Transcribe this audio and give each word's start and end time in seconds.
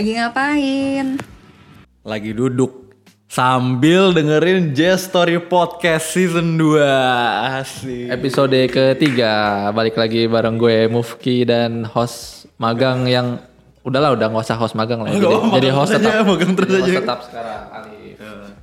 Lagi 0.00 0.16
ngapain? 0.16 1.06
Lagi 2.00 2.32
duduk 2.32 2.88
sambil 3.28 4.16
dengerin 4.16 4.72
Jazz 4.72 5.04
Story 5.04 5.36
Podcast 5.36 6.16
season 6.16 6.56
2 6.56 6.80
Asik. 7.60 8.08
Episode 8.08 8.64
ketiga 8.72 9.28
balik 9.70 10.00
lagi 10.00 10.24
bareng 10.24 10.56
gue 10.56 10.88
Mufki 10.88 11.44
dan 11.44 11.84
host 11.84 12.48
magang 12.56 13.04
yang 13.04 13.44
udahlah 13.84 14.16
udah 14.16 14.32
nggak 14.32 14.40
usah 14.40 14.56
host 14.56 14.72
magang 14.72 15.04
lah. 15.04 15.12
Nggak 15.12 15.20
jadi, 15.20 15.52
jadi 15.52 15.68
host 15.68 15.92
tetap 15.92 16.08
aja, 16.08 16.24
magang 16.24 16.52
terus 16.56 16.70
Jadi 16.70 16.80
host 16.80 16.88
aja. 16.88 17.00
tetap 17.04 17.18
sekarang 17.20 17.60
Alif 17.68 18.16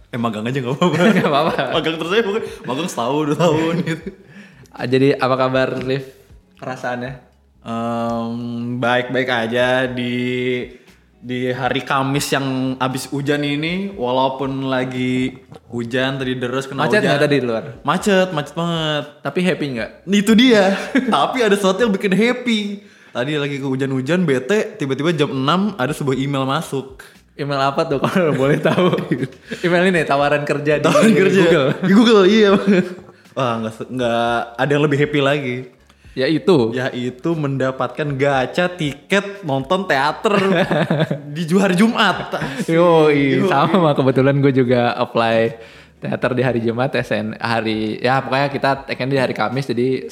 Eh 0.10 0.18
magang 0.18 0.42
aja 0.42 0.58
gak 0.58 0.74
apa-apa 0.74 0.98
Nggak 1.14 1.30
apa-apa. 1.30 1.54
Magang 1.78 1.96
terus 2.02 2.12
aja 2.18 2.24
pokoknya 2.26 2.50
Magang 2.66 2.88
setahun 2.90 3.24
dua 3.30 3.38
tahun 3.38 3.74
gitu 3.94 4.06
Ah, 4.74 4.86
jadi 4.90 5.08
apa 5.14 5.36
kabar 5.38 5.70
Rif 5.86 6.06
perasaannya 6.58 7.14
Em, 7.62 8.34
Baik-baik 8.82 9.30
aja 9.30 9.86
di 9.86 10.16
di 11.18 11.50
hari 11.50 11.82
Kamis 11.82 12.30
yang 12.30 12.78
abis 12.78 13.10
hujan 13.10 13.42
ini 13.42 13.90
Walaupun 13.98 14.70
lagi 14.70 15.34
hujan 15.68 16.22
tadi 16.22 16.38
deres 16.38 16.70
kena 16.70 16.86
macet 16.86 17.02
hujan 17.02 17.18
tadi 17.18 17.36
di 17.42 17.46
luar 17.46 17.64
Macet, 17.82 18.30
macet 18.32 18.54
banget 18.54 19.04
tapi 19.26 19.40
happy 19.42 19.66
nggak 19.78 19.92
Itu 20.08 20.34
dia. 20.38 20.78
Tapi 21.18 21.44
ada 21.44 21.56
sesuatu 21.58 21.84
yang 21.84 21.94
bikin 21.94 22.14
happy. 22.14 22.60
Tadi 23.12 23.34
lagi 23.34 23.58
ke 23.58 23.66
hujan-hujan 23.66 24.30
bete, 24.30 24.78
tiba-tiba 24.78 25.10
jam 25.10 25.34
6 25.34 25.74
ada 25.80 25.94
sebuah 25.94 26.16
email 26.16 26.46
masuk. 26.46 27.02
email 27.38 27.62
apa 27.70 27.86
tuh 27.86 28.02
kalau 28.02 28.34
boleh 28.42 28.58
tahu 28.58 28.98
email 29.62 29.94
ini 29.94 30.02
tawaran 30.06 30.42
kerja 30.42 30.82
di 30.82 30.86
Tawaran 30.86 31.14
kerja. 31.14 31.42
Google 31.46 31.68
Di 31.86 31.94
Google, 31.94 32.24
iya. 32.26 32.50
Wah, 33.38 33.62
nggak 33.62 33.74
nggak 33.94 34.38
ada 34.58 34.72
yang 34.74 34.84
lebih 34.86 34.98
happy 34.98 35.20
lagi. 35.22 35.58
Ya 36.18 36.26
itu 36.26 36.74
Yaitu 36.74 37.38
mendapatkan 37.38 38.10
gacha 38.18 38.66
tiket 38.74 39.46
nonton 39.46 39.86
teater 39.86 40.34
di 41.36 41.46
ju- 41.46 41.62
hari 41.62 41.78
Jumat. 41.78 42.34
Yo, 42.66 43.14
sama 43.46 43.94
kebetulan 43.94 44.42
gue 44.42 44.50
juga 44.50 44.98
apply 44.98 45.38
teater 46.02 46.34
di 46.34 46.42
hari 46.42 46.60
Jumat, 46.66 46.98
SN 46.98 47.38
hari 47.38 48.02
ya 48.02 48.26
pokoknya 48.26 48.50
kita 48.50 48.70
tag 48.90 48.98
di 49.06 49.18
hari 49.18 49.34
Kamis 49.38 49.70
jadi 49.70 50.10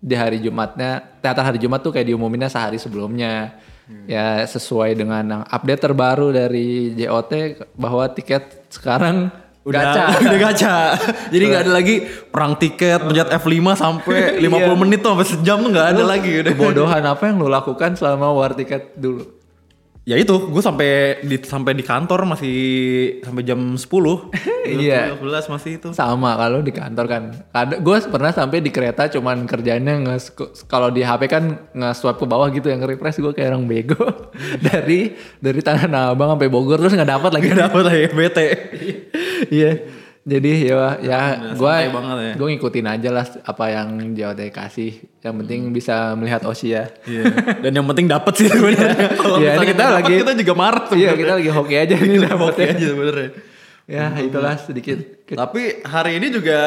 di 0.00 0.14
hari 0.14 0.38
Jumatnya 0.38 1.02
teater 1.18 1.42
hari 1.42 1.58
Jumat 1.58 1.82
tuh 1.82 1.90
kayak 1.90 2.06
diumuminnya 2.06 2.46
sehari 2.46 2.78
sebelumnya. 2.78 3.58
Ya 4.06 4.46
sesuai 4.46 4.94
dengan 4.94 5.24
yang 5.26 5.42
update 5.50 5.82
terbaru 5.82 6.30
dari 6.30 6.94
JOT 6.94 7.58
bahwa 7.74 8.06
tiket 8.14 8.70
sekarang 8.70 9.34
Udah 9.60 9.80
gacha. 9.92 10.04
udah 10.24 10.40
gacha. 10.40 10.76
Jadi 11.28 11.44
nggak 11.44 11.62
ada 11.68 11.72
lagi 11.72 11.96
perang 12.32 12.56
tiket 12.56 13.00
pencet 13.04 13.28
F5 13.28 13.56
sampai 13.76 14.18
50 14.44 14.82
menit 14.86 14.98
tuh 15.04 15.12
sampai 15.12 15.28
sejam 15.28 15.56
tuh 15.60 15.70
nggak 15.72 15.88
ada 15.96 16.02
lagi 16.04 16.32
udah. 16.40 16.52
Kebodohan 16.56 17.04
apa 17.04 17.22
yang 17.28 17.36
lo 17.40 17.48
lakukan 17.52 17.92
selama 17.96 18.32
war 18.32 18.56
tiket 18.56 18.96
dulu? 18.96 19.40
Ya 20.08 20.16
itu, 20.16 20.32
gue 20.32 20.58
sampai 20.64 21.20
di 21.22 21.36
sampai 21.44 21.76
di 21.76 21.84
kantor 21.84 22.24
masih 22.24 22.56
sampai 23.20 23.42
jam 23.44 23.60
10. 23.76 23.84
Iya. 24.70 25.18
12 25.18 25.50
masih 25.50 25.82
itu. 25.82 25.88
Sama 25.90 26.38
kalau 26.38 26.62
di 26.62 26.70
kantor 26.70 27.06
kan. 27.10 27.22
Ada 27.50 27.82
gue 27.82 27.96
pernah 28.06 28.30
sampai 28.30 28.62
di 28.62 28.70
kereta 28.70 29.10
cuman 29.10 29.42
kerjanya 29.42 29.98
nge 29.98 30.38
kalau 30.70 30.94
di 30.94 31.02
HP 31.02 31.26
kan 31.26 31.74
nge-swipe 31.74 32.22
ke 32.22 32.26
bawah 32.28 32.46
gitu 32.54 32.70
yang 32.70 32.78
refresh 32.86 33.18
gue 33.18 33.34
kayak 33.34 33.50
orang 33.50 33.66
bego. 33.66 33.98
dari 34.62 35.10
dari 35.42 35.58
Tanah 35.58 36.14
Abang 36.14 36.38
sampai 36.38 36.46
Bogor 36.46 36.78
terus 36.78 36.94
nggak 36.94 37.10
dapat 37.18 37.30
lagi. 37.34 37.46
Gak 37.50 37.62
dapet 37.66 37.82
lah 37.82 37.94
ya, 37.98 38.08
bete. 38.14 38.46
Iya. 39.52 39.72
Jadi 40.20 40.68
ya 40.68 41.00
ya 41.00 41.20
gue 41.56 41.74
ya. 41.80 41.88
gue 42.36 42.46
ngikutin 42.52 42.86
aja 42.86 43.08
lah 43.08 43.24
apa 43.40 43.64
yang 43.72 44.12
JOT 44.12 44.52
kasih. 44.52 44.92
Yang 45.18 45.34
penting 45.42 45.60
bisa 45.72 46.12
melihat 46.12 46.44
Osi 46.44 46.76
ya. 46.76 46.92
Iya. 47.08 47.24
Dan 47.58 47.72
yang 47.72 47.86
penting 47.88 48.04
dapet 48.04 48.36
sih 48.36 48.46
sebenarnya. 48.46 49.10
Kalau 49.18 49.40
Iya, 49.40 49.56
ini 49.56 49.56
misalnya 49.56 49.70
kita 49.72 49.80
dapet, 49.82 49.96
lagi- 49.96 50.20
kita 50.20 50.32
juga 50.36 50.54
marah 50.54 50.84
Iya 50.92 51.10
kita 51.16 51.32
lagi 51.34 51.50
hoki 51.50 51.74
aja 51.74 51.94
nih 51.98 52.08
Oke 52.12 52.28
dapetnya. 52.28 52.68
aja 52.68 52.86
sebenarnya. 52.86 53.30
Ya 53.88 54.04
itulah 54.20 54.54
sedikit. 54.60 54.98
Tapi 55.26 55.62
hari 55.82 56.20
ini 56.20 56.26
juga 56.30 56.58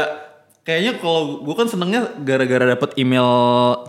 kayaknya 0.63 0.97
kalau 0.97 1.45
gue 1.45 1.55
kan 1.55 1.67
senengnya 1.69 2.09
gara-gara 2.19 2.65
dapet 2.67 2.97
email 2.97 3.29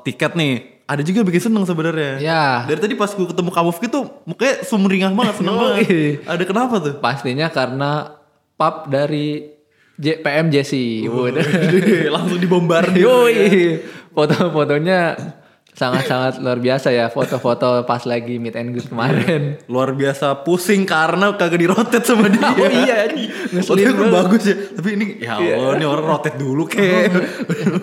tiket 0.05 0.37
nih. 0.37 0.55
Ada 0.85 1.01
juga 1.01 1.25
bikin 1.25 1.41
seneng 1.41 1.65
sebenarnya. 1.65 2.21
Ya. 2.21 2.69
Dari 2.69 2.79
tadi 2.79 2.93
pas 2.93 3.09
gue 3.09 3.25
ketemu 3.25 3.49
kamu 3.49 3.71
gitu 3.81 4.01
mukanya 4.29 4.55
sumringah 4.61 5.11
banget, 5.11 5.35
seneng 5.41 5.57
banget. 5.57 6.21
Ada 6.29 6.45
kenapa 6.45 6.75
tuh? 6.77 6.95
Pastinya 7.01 7.49
karena 7.49 8.21
pub 8.55 8.89
dari 8.89 9.51
J 9.95 10.23
PM 10.23 10.51
Jesse. 10.51 11.07
Waduh. 11.07 11.43
Langsung 12.19 12.39
dibombardir. 12.43 12.99
Yoi, 12.99 13.79
foto-fotonya 14.11 15.15
sangat-sangat 15.75 16.43
luar 16.43 16.59
biasa 16.59 16.91
ya. 16.91 17.07
Foto-foto 17.11 17.83
pas 17.87 18.03
lagi 18.03 18.39
meet 18.43 18.55
and 18.59 18.75
greet 18.75 18.91
kemarin. 18.91 19.59
luar 19.71 19.95
biasa 19.95 20.43
pusing 20.43 20.83
karena 20.83 21.35
kagak 21.35 21.63
dirotet 21.63 22.03
sama 22.03 22.27
dia. 22.31 22.43
Oh 22.59 22.71
iya, 22.71 23.11
ngeselin 23.55 23.85
kan 23.87 23.95
banget. 23.95 24.15
bagus 24.15 24.43
ya. 24.47 24.57
Tapi 24.75 24.89
ini 24.99 25.07
ya 25.23 25.33
Allah, 25.39 25.79
ini 25.79 25.87
orang 25.87 26.07
rotet 26.07 26.35
dulu 26.39 26.67
kek. 26.71 27.11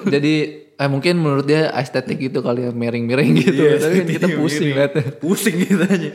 Jadi 0.08 0.34
eh, 0.76 0.90
mungkin 0.92 1.16
menurut 1.20 1.48
dia 1.48 1.72
estetik 1.80 2.20
gitu 2.20 2.44
kali 2.44 2.68
ya 2.68 2.72
miring-miring 2.76 3.40
gitu. 3.40 3.60
Tapi 3.60 3.96
kan 4.04 4.08
kita 4.20 4.28
pusing 4.36 4.68
liatnya. 4.76 5.04
Pusing 5.16 5.56
gitu 5.64 5.84
aja. 5.84 6.12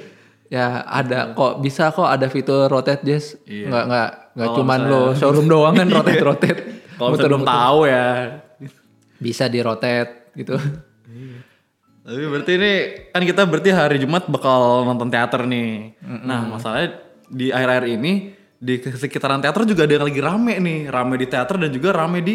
Ya 0.46 0.80
ada 0.80 1.34
kok 1.34 1.58
bisa 1.58 1.90
kok 1.90 2.06
ada 2.06 2.26
fitur 2.26 2.66
rotate 2.66 3.02
Jess. 3.02 3.34
Iya. 3.44 3.66
Nggak 3.66 3.84
nggak 3.86 4.08
nggak 4.32 4.46
Kalau 4.46 4.56
cuman 4.56 4.78
misalnya- 4.80 5.06
lo 5.06 5.18
showroom 5.18 5.46
doang 5.46 5.74
kan 5.74 5.88
rotate 5.90 6.22
rotate. 6.22 6.60
Kalau 6.96 7.08
misalnya 7.10 7.30
belum 7.30 7.44
tahu 7.44 7.78
ya. 7.84 8.06
Bisa 9.16 9.44
di 9.46 9.58
rotate 9.58 10.30
gitu. 10.34 10.54
Tapi 12.06 12.22
berarti 12.22 12.52
ini 12.54 12.72
kan 13.10 13.22
kita 13.22 13.42
berarti 13.42 13.70
hari 13.74 13.96
Jumat 13.98 14.30
bakal 14.30 14.86
nonton 14.86 15.10
teater 15.10 15.42
nih. 15.42 15.98
Nah 16.02 16.46
masalahnya 16.46 17.02
di 17.26 17.50
akhir-akhir 17.50 17.86
ini 17.90 18.12
di 18.56 18.78
sekitaran 18.78 19.42
teater 19.42 19.66
juga 19.66 19.82
ada 19.82 19.98
yang 19.98 20.06
lagi 20.06 20.20
rame 20.22 20.54
nih. 20.62 20.78
Rame 20.86 21.14
di 21.18 21.26
teater 21.26 21.58
dan 21.58 21.70
juga 21.74 21.90
rame 21.90 22.22
di 22.22 22.34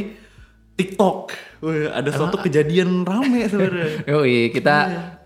TikTok. 0.75 1.19
Wih, 1.61 1.87
ada 1.87 2.09
suatu 2.09 2.41
kejadian 2.41 3.05
rame 3.05 3.47
sebenarnya. 3.47 3.87
Yoi, 4.11 4.51
kita 4.51 4.75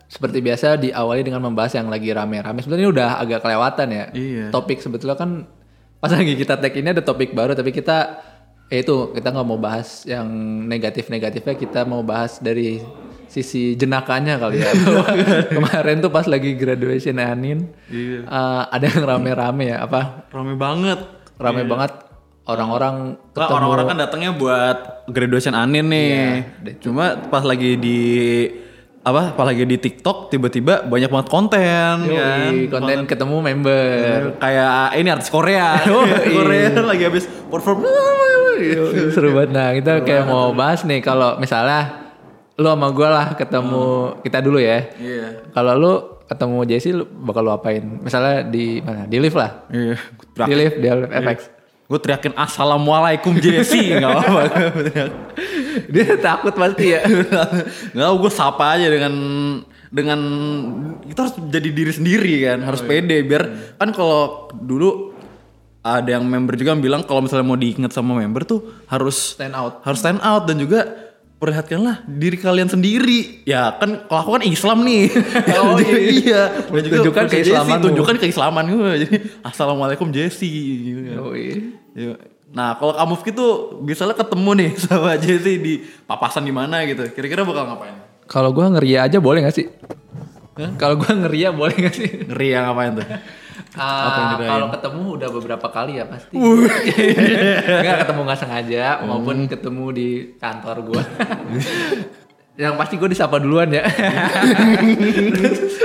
seperti 0.06 0.40
biasa 0.40 0.78
diawali 0.78 1.22
dengan 1.22 1.42
membahas 1.42 1.74
yang 1.74 1.88
lagi 1.88 2.10
rame-rame. 2.10 2.60
Sebenarnya 2.60 2.90
udah 2.90 3.10
agak 3.18 3.40
kelewatan 3.42 3.88
ya. 3.90 4.06
Iya. 4.12 4.46
Topik 4.50 4.80
sebetulnya 4.80 5.16
kan 5.16 5.50
pas 5.98 6.10
lagi 6.10 6.34
kita 6.34 6.56
tag 6.56 6.72
ini 6.72 6.92
ada 6.92 7.02
topik 7.02 7.34
baru 7.34 7.52
tapi 7.52 7.70
kita 7.70 8.22
ya 8.66 8.78
itu 8.78 9.10
kita 9.12 9.30
nggak 9.30 9.44
mau 9.44 9.58
bahas 9.58 10.06
yang 10.06 10.26
negatif-negatifnya 10.64 11.54
kita 11.54 11.82
mau 11.84 12.02
bahas 12.02 12.38
dari 12.38 12.78
sisi 13.26 13.74
jenakanya 13.74 14.38
kali 14.38 14.62
ya. 14.62 14.72
Bahwa 14.72 15.06
Kemarin 15.58 15.98
tuh 16.00 16.10
pas 16.10 16.26
lagi 16.26 16.54
graduation 16.54 17.18
Anin 17.18 17.74
Iya. 17.88 18.22
eh, 18.24 18.64
ada 18.70 18.86
yang 18.86 19.04
rame-rame 19.04 19.64
ya 19.68 19.82
apa 19.82 20.30
Rame 20.30 20.54
banget. 20.56 21.00
rame 21.36 21.66
banget 21.66 21.92
orang-orang 22.46 23.18
ketemu 23.34 23.52
orang-orang 23.52 23.86
kan 23.90 23.98
datangnya 23.98 24.32
buat 24.32 24.78
graduation 25.10 25.52
Anin 25.52 25.90
nih. 25.90 26.46
Cuma 26.78 27.18
pas 27.26 27.42
lagi 27.42 27.76
di 27.76 28.00
apa? 29.06 29.38
Pas 29.38 29.46
lagi 29.46 29.70
di 29.70 29.78
TikTok 29.78 30.34
tiba-tiba 30.34 30.90
banyak 30.90 31.14
banget 31.14 31.30
konten 31.30 32.10
Yoi, 32.10 32.18
kan. 32.18 32.52
konten 32.74 32.98
ketemu 33.06 33.36
member 33.38 33.86
Kayak 34.42 34.98
ini 34.98 35.10
artis 35.14 35.30
Korea. 35.30 35.78
Korea 36.36 36.74
lagi 36.82 37.04
habis 37.06 37.30
perform. 37.30 37.86
Seru 39.14 39.38
banget. 39.38 39.50
Nah, 39.54 39.70
kita 39.78 40.02
kayak 40.02 40.26
mau 40.26 40.50
bahas 40.58 40.82
nih 40.82 41.06
kalau 41.06 41.38
misalnya 41.38 42.02
lu 42.56 42.72
sama 42.72 42.88
gue 42.90 43.10
lah 43.12 43.28
ketemu 43.38 43.86
kita 44.26 44.38
dulu 44.42 44.58
ya. 44.58 44.90
Iya. 44.98 45.26
Kalau 45.54 45.74
lu 45.78 45.94
ketemu 46.26 46.58
Jesse 46.66 46.90
lu 46.96 47.06
bakal 47.06 47.46
lu 47.46 47.52
apain? 47.54 47.84
Misalnya 48.02 48.42
di 48.48 48.82
mana? 48.82 49.06
Di 49.06 49.18
lift 49.22 49.38
lah. 49.38 49.70
Iya. 49.70 49.96
Di 50.50 50.54
lift, 50.56 50.76
di 50.82 50.88
lift 50.90 51.14
FX. 51.14 51.40
Gue 51.86 52.02
teriakin 52.02 52.34
assalamualaikum 52.34 53.38
Jesse 53.38 53.94
nggak 54.02 54.10
apa-apa. 54.10 54.42
Dia 55.86 56.18
takut 56.18 56.54
pasti 56.58 56.98
ya. 56.98 57.06
Nggak, 57.94 58.10
gue 58.26 58.32
sapa 58.34 58.74
aja 58.74 58.90
dengan 58.90 59.14
dengan 59.94 60.20
kita 61.06 61.30
harus 61.30 61.36
jadi 61.46 61.70
diri 61.70 61.94
sendiri 61.94 62.34
kan, 62.42 62.66
harus 62.66 62.82
pede 62.82 63.22
biar 63.22 63.78
kan 63.78 63.94
kalau 63.94 64.50
dulu 64.58 65.14
ada 65.86 66.18
yang 66.18 66.26
member 66.26 66.58
juga 66.58 66.74
yang 66.74 66.82
bilang 66.82 67.06
kalau 67.06 67.22
misalnya 67.22 67.46
mau 67.46 67.54
diingat 67.54 67.94
sama 67.94 68.18
member 68.18 68.42
tuh 68.42 68.66
harus 68.90 69.38
Stand 69.38 69.54
out. 69.54 69.86
harus 69.86 70.00
stand 70.02 70.18
out 70.26 70.50
dan 70.50 70.58
juga 70.58 71.05
perlihatkanlah 71.46 72.02
diri 72.10 72.42
kalian 72.42 72.66
sendiri. 72.66 73.46
Ya 73.46 73.70
kan 73.78 74.10
kalau 74.10 74.20
aku 74.26 74.32
kan 74.42 74.44
Islam 74.50 74.82
nih. 74.82 75.14
Oh, 75.62 75.78
Jadi, 75.82 76.26
iya. 76.26 76.50
Dan 76.68 76.82
juga 76.82 76.96
Tunjukkan 77.06 77.26
ke 77.30 77.36
Jesse, 77.38 77.54
keislamanmu. 77.54 77.86
Tunjukkan 77.86 78.16
keislaman 78.18 78.66
gue. 78.66 78.92
Jadi 79.06 79.16
assalamualaikum 79.46 80.08
Jesse. 80.10 80.50
gitu 80.50 81.00
kan. 81.06 81.16
Yoi. 81.22 81.46
Iya. 81.94 82.14
Nah 82.56 82.80
kalau 82.82 82.98
kamu 82.98 83.14
gitu 83.22 83.48
misalnya 83.86 84.16
ketemu 84.18 84.52
nih 84.58 84.70
sama 84.90 85.14
Jesse 85.22 85.54
di 85.62 85.74
papasan 86.10 86.42
di 86.42 86.54
mana 86.56 86.82
gitu, 86.90 87.06
kira-kira 87.14 87.46
bakal 87.46 87.70
ngapain? 87.70 87.96
Kalau 88.26 88.50
gua 88.50 88.74
ngeria 88.74 89.06
aja 89.06 89.22
boleh 89.22 89.46
gak 89.46 89.54
sih? 89.54 89.70
Kalau 90.82 90.98
gua 90.98 91.14
ngeria 91.14 91.54
boleh 91.54 91.78
gak 91.78 91.94
sih? 91.94 92.10
Ngeri 92.26 92.48
ya 92.58 92.66
ngapain 92.66 92.98
tuh? 92.98 93.06
Apa 93.74 94.18
yang 94.18 94.30
dirayain? 94.34 94.52
kalau 94.52 94.68
ketemu 94.70 95.04
udah 95.16 95.30
beberapa 95.32 95.68
kali 95.70 95.92
ya 95.96 96.06
pasti. 96.06 96.36
Enggak 96.36 97.96
ketemu 98.04 98.22
nggak 98.24 98.40
sengaja 98.40 98.86
Hmm. 98.96 99.08
maupun 99.08 99.36
ketemu 99.46 99.86
di 99.92 100.10
kantor 100.36 100.76
gua. 100.84 101.04
Yang 102.56 102.74
pasti 102.80 102.94
gue 102.96 103.10
disapa 103.12 103.36
duluan 103.36 103.68
ya. 103.68 103.84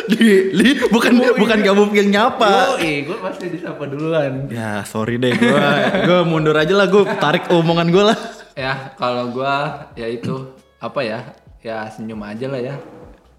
Li, 0.08 0.54
li, 0.54 0.70
bukan 0.86 1.18
bukan 1.34 1.58
kamu 1.60 1.82
yang 1.92 2.08
nyapa. 2.10 2.78
Yoi, 2.78 3.02
gue 3.04 3.18
pasti 3.18 3.50
disapa 3.50 3.86
duluan. 3.86 4.46
Ya 4.46 4.82
sorry 4.84 5.18
deh 5.18 5.34
gue 5.34 5.58
gue 6.06 6.20
mundur 6.22 6.54
aja 6.54 6.70
lah 6.70 6.86
gue 6.86 7.02
tarik 7.18 7.50
omongan 7.50 7.90
gue 7.90 8.04
lah. 8.06 8.18
Ya 8.54 8.94
kalau 8.94 9.30
gua 9.30 9.88
ya 9.94 10.06
itu 10.06 10.46
apa 10.78 11.00
ya? 11.02 11.18
Ya 11.58 11.90
senyum 11.90 12.22
aja 12.22 12.46
lah 12.46 12.60
ya. 12.62 12.74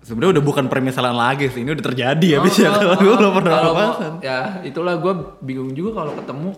Sebenarnya 0.01 0.42
udah 0.42 0.45
bukan 0.45 0.65
permisalan 0.65 1.13
lagi 1.13 1.45
sih 1.53 1.62
ini 1.62 1.77
udah 1.77 1.86
terjadi 1.94 2.27
ya 2.36 2.38
Oh, 2.42 2.45
bisa 2.45 2.65
oh, 2.65 2.74
kalau 2.74 2.94
oh, 2.94 2.98
gue 2.98 3.13
belum 3.21 3.33
pernah 3.38 3.57
papasan. 3.69 4.13
Ya 4.25 4.39
itulah 4.65 4.98
gue 4.98 5.13
bingung 5.45 5.71
juga 5.77 6.01
kalau 6.01 6.18
ketemu. 6.18 6.51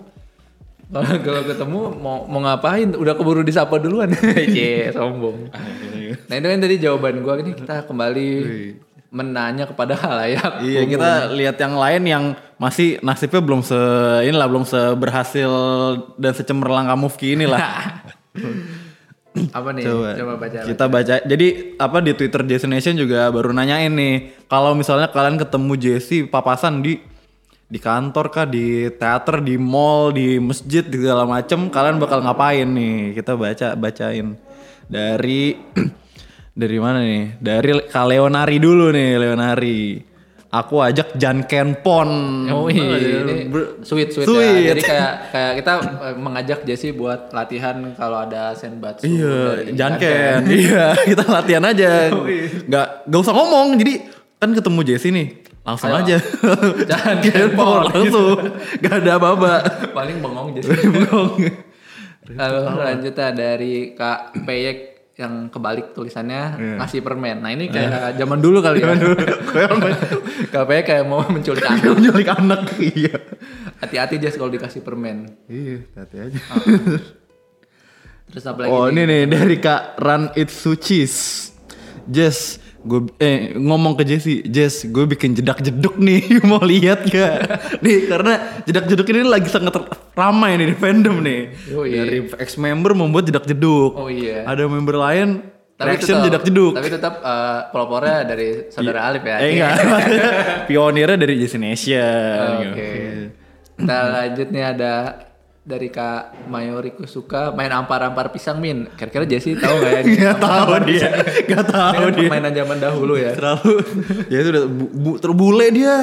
Kalau 0.94 1.12
kalau 1.28 1.42
ketemu 1.44 1.80
mau 2.00 2.18
mau 2.24 2.40
ngapain? 2.48 2.96
Udah 2.96 3.14
keburu 3.20 3.44
disapa 3.44 3.76
duluan. 3.84 4.16
Cie, 4.56 4.96
sombong. 4.96 5.52
Nah 6.32 6.36
itu 6.40 6.48
kan 6.48 6.60
tadi 6.64 6.76
jawaban 6.80 7.20
gue 7.20 7.34
ini 7.44 7.52
kita 7.52 7.84
kembali 7.84 8.30
menanya 9.14 9.68
kepada 9.68 9.94
halayak. 10.00 10.64
Iya 10.64 10.82
kita 10.88 11.12
lihat 11.36 11.60
yang 11.60 11.76
lain 11.76 12.02
yang 12.08 12.24
masih 12.56 12.98
nasibnya 13.04 13.44
belum 13.44 13.60
se 13.60 13.78
inilah 14.24 14.48
belum 14.48 14.64
seberhasil 14.64 15.52
dan 16.16 16.32
secemerlang 16.32 16.88
Mufki 16.96 17.36
inilah. 17.36 17.60
Apa 19.34 19.70
nih? 19.74 19.84
Coba, 19.86 20.10
Coba, 20.14 20.34
baca. 20.38 20.60
Kita 20.62 20.86
baca. 20.86 21.16
Jadi 21.26 21.48
apa 21.82 21.98
di 22.06 22.12
Twitter 22.14 22.42
Destination 22.46 22.94
juga 22.94 23.34
baru 23.34 23.50
nanyain 23.50 23.90
nih, 23.90 24.46
kalau 24.46 24.78
misalnya 24.78 25.10
kalian 25.10 25.42
ketemu 25.42 25.74
Jesse 25.78 26.30
papasan 26.30 26.86
di 26.86 27.02
di 27.66 27.80
kantor 27.82 28.30
kah, 28.30 28.46
di 28.46 28.86
teater, 28.94 29.42
di 29.42 29.58
mall, 29.58 30.14
di 30.14 30.38
masjid, 30.38 30.86
di 30.86 31.02
segala 31.02 31.26
macem, 31.26 31.74
kalian 31.74 31.98
bakal 31.98 32.22
ngapain 32.22 32.70
nih? 32.70 33.18
Kita 33.18 33.34
baca 33.34 33.74
bacain 33.74 34.38
dari 34.86 35.58
dari 36.62 36.78
mana 36.78 37.02
nih? 37.02 37.42
Dari 37.42 37.72
Kak 37.90 38.06
Leonari 38.06 38.58
dulu 38.62 38.94
nih, 38.94 39.18
Leonari. 39.18 40.13
Aku 40.54 40.86
ajak 40.86 41.18
Jan 41.18 41.50
Kenpon. 41.50 42.10
Oh 42.54 42.70
iya, 42.70 43.26
ini 43.26 43.50
sweet 43.82 44.14
sweet, 44.14 44.30
Sweet. 44.30 44.54
ya. 44.54 44.78
Jadi 44.78 44.82
kayak 44.86 45.12
kayak 45.34 45.52
kita 45.58 45.72
eh, 45.82 46.14
mengajak 46.14 46.60
Jesse 46.62 46.94
buat 46.94 47.34
latihan 47.34 47.74
kalau 47.98 48.22
ada 48.22 48.54
senbatsu. 48.54 49.02
Iya, 49.10 49.34
dari 49.66 49.74
janken. 49.74 50.40
iya, 50.62 50.94
kita 50.94 51.26
latihan 51.26 51.66
aja. 51.66 52.14
Nggak 52.70 52.88
nggak 53.10 53.22
usah 53.26 53.34
ngomong. 53.34 53.82
Jadi 53.82 53.94
kan 54.38 54.54
ketemu 54.54 54.80
Jesse 54.86 55.10
nih, 55.10 55.28
langsung 55.66 55.90
Ayo. 55.90 56.06
aja. 56.06 56.18
Janken 56.94 57.34
Kenpon, 57.34 57.58
pon. 57.58 57.84
langsung. 57.90 58.38
Gak 58.78 58.94
ada 59.02 59.12
apa-apa. 59.18 59.54
Paling 59.90 60.22
bengong 60.22 60.54
Jesse. 60.54 60.70
Bengong. 60.70 61.50
Lalu 62.30 62.60
lanjutnya 62.78 63.28
dari 63.34 63.98
Kak 63.98 64.38
Peyek 64.46 64.93
yang 65.14 65.46
kebalik 65.46 65.94
tulisannya 65.94 66.42
Iya. 66.58 66.76
ngasih 66.82 67.06
permen. 67.06 67.38
Nah 67.38 67.54
ini 67.54 67.70
kayak 67.70 68.18
zaman 68.18 68.42
dulu 68.42 68.66
kali 68.66 68.82
ya. 68.82 68.98
Kak 70.50 70.66
Peyek 70.66 70.86
kayak 70.90 71.04
mau 71.06 71.22
menculik 71.30 71.62
anak. 71.62 71.86
Menculik 71.94 72.30
anak. 72.30 72.62
Iya. 72.82 73.16
Hati-hati 73.78 74.16
Jess 74.18 74.36
kalau 74.36 74.50
dikasih 74.50 74.82
permen. 74.82 75.30
Iya, 75.46 75.86
hati 75.94 76.18
aja. 76.18 76.40
Terus 78.26 78.44
apa 78.48 78.66
lagi? 78.66 78.72
Oh, 78.72 78.90
nih? 78.90 79.04
ini 79.04 79.04
nih 79.06 79.22
dari 79.30 79.58
Kak 79.60 80.02
Run 80.02 80.24
It 80.34 80.50
Sucis. 80.50 81.14
Jess, 82.04 82.58
gue 82.84 83.00
eh 83.18 83.56
ngomong 83.56 83.96
ke 83.96 84.04
Jesse, 84.04 84.44
Jess, 84.44 84.84
gue 84.86 85.08
bikin 85.08 85.32
jedak 85.34 85.64
jeduk 85.64 85.96
nih, 85.96 86.20
mau 86.50 86.60
lihat 86.60 87.08
gak? 87.08 87.36
nih 87.80 88.08
karena 88.08 88.34
jedak 88.64 88.86
jeduk 88.86 89.08
ini 89.08 89.24
lagi 89.24 89.48
sangat 89.48 89.72
ramai 90.14 90.60
nih 90.60 90.72
di 90.72 90.76
fandom 90.76 91.24
nih. 91.24 91.42
Oh, 91.72 91.88
iya. 91.88 92.04
Dari 92.04 92.20
ex 92.38 92.60
member 92.60 92.92
membuat 92.92 93.26
jedak 93.26 93.48
jeduk. 93.48 93.96
Oh 93.96 94.12
iya. 94.12 94.44
Ada 94.44 94.68
member 94.68 95.00
lain 95.00 95.42
reaction 95.80 96.20
tetap- 96.20 96.28
jedak 96.28 96.44
jeduk. 96.44 96.74
Tapi 96.76 96.90
tetap 96.92 97.14
eh, 97.20 97.60
pelopornya 97.72 98.18
dari 98.24 98.48
saudara 98.70 99.00
Alif 99.08 99.24
ya. 99.24 99.38
Eh 99.40 99.50
enggak, 99.56 99.74
pionirnya 100.70 101.18
dari 101.18 101.34
Jesse 101.40 101.58
Nation. 101.58 102.72
Oke. 102.72 102.92
Kita 103.74 103.98
lanjut 104.12 104.48
nih 104.54 104.64
ada 104.70 104.94
dari 105.64 105.88
Kak 105.88 106.48
Mayori 106.48 106.92
Kusuka 106.92 107.50
main 107.50 107.72
ampar-ampar 107.72 108.30
pisang 108.30 108.60
min. 108.60 108.84
Kira-kira 108.94 109.24
Jesse 109.24 109.56
tahu 109.56 109.80
nggak 109.80 109.94
ya? 109.94 110.02
Gak 110.24 110.38
tahu 110.38 110.72
dia, 110.84 111.08
gak 111.52 111.66
tahu 111.66 112.04
kan 112.04 112.12
dia. 112.12 112.28
permainan 112.28 112.54
zaman 112.54 112.78
dahulu 112.78 113.14
ya. 113.16 113.32
Terlalu, 113.32 113.74
ya 114.28 114.38
itu 114.38 114.50
udah 114.50 114.64
bu, 114.66 114.86
bu- 114.92 115.18
terbule 115.18 115.68
dia. 115.72 115.96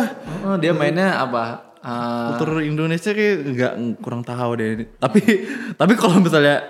Oh, 0.43 0.57
dia 0.57 0.73
mainnya 0.73 1.21
apa? 1.21 1.77
Eh, 1.79 2.27
kultur 2.31 2.61
Indonesia 2.61 3.11
kayak 3.11 3.37
nggak 3.47 3.73
kurang 4.01 4.21
tahu 4.21 4.51
deh. 4.55 4.85
Tapi 4.97 5.21
tapi 5.75 5.93
kalau 5.95 6.17
misalnya 6.19 6.61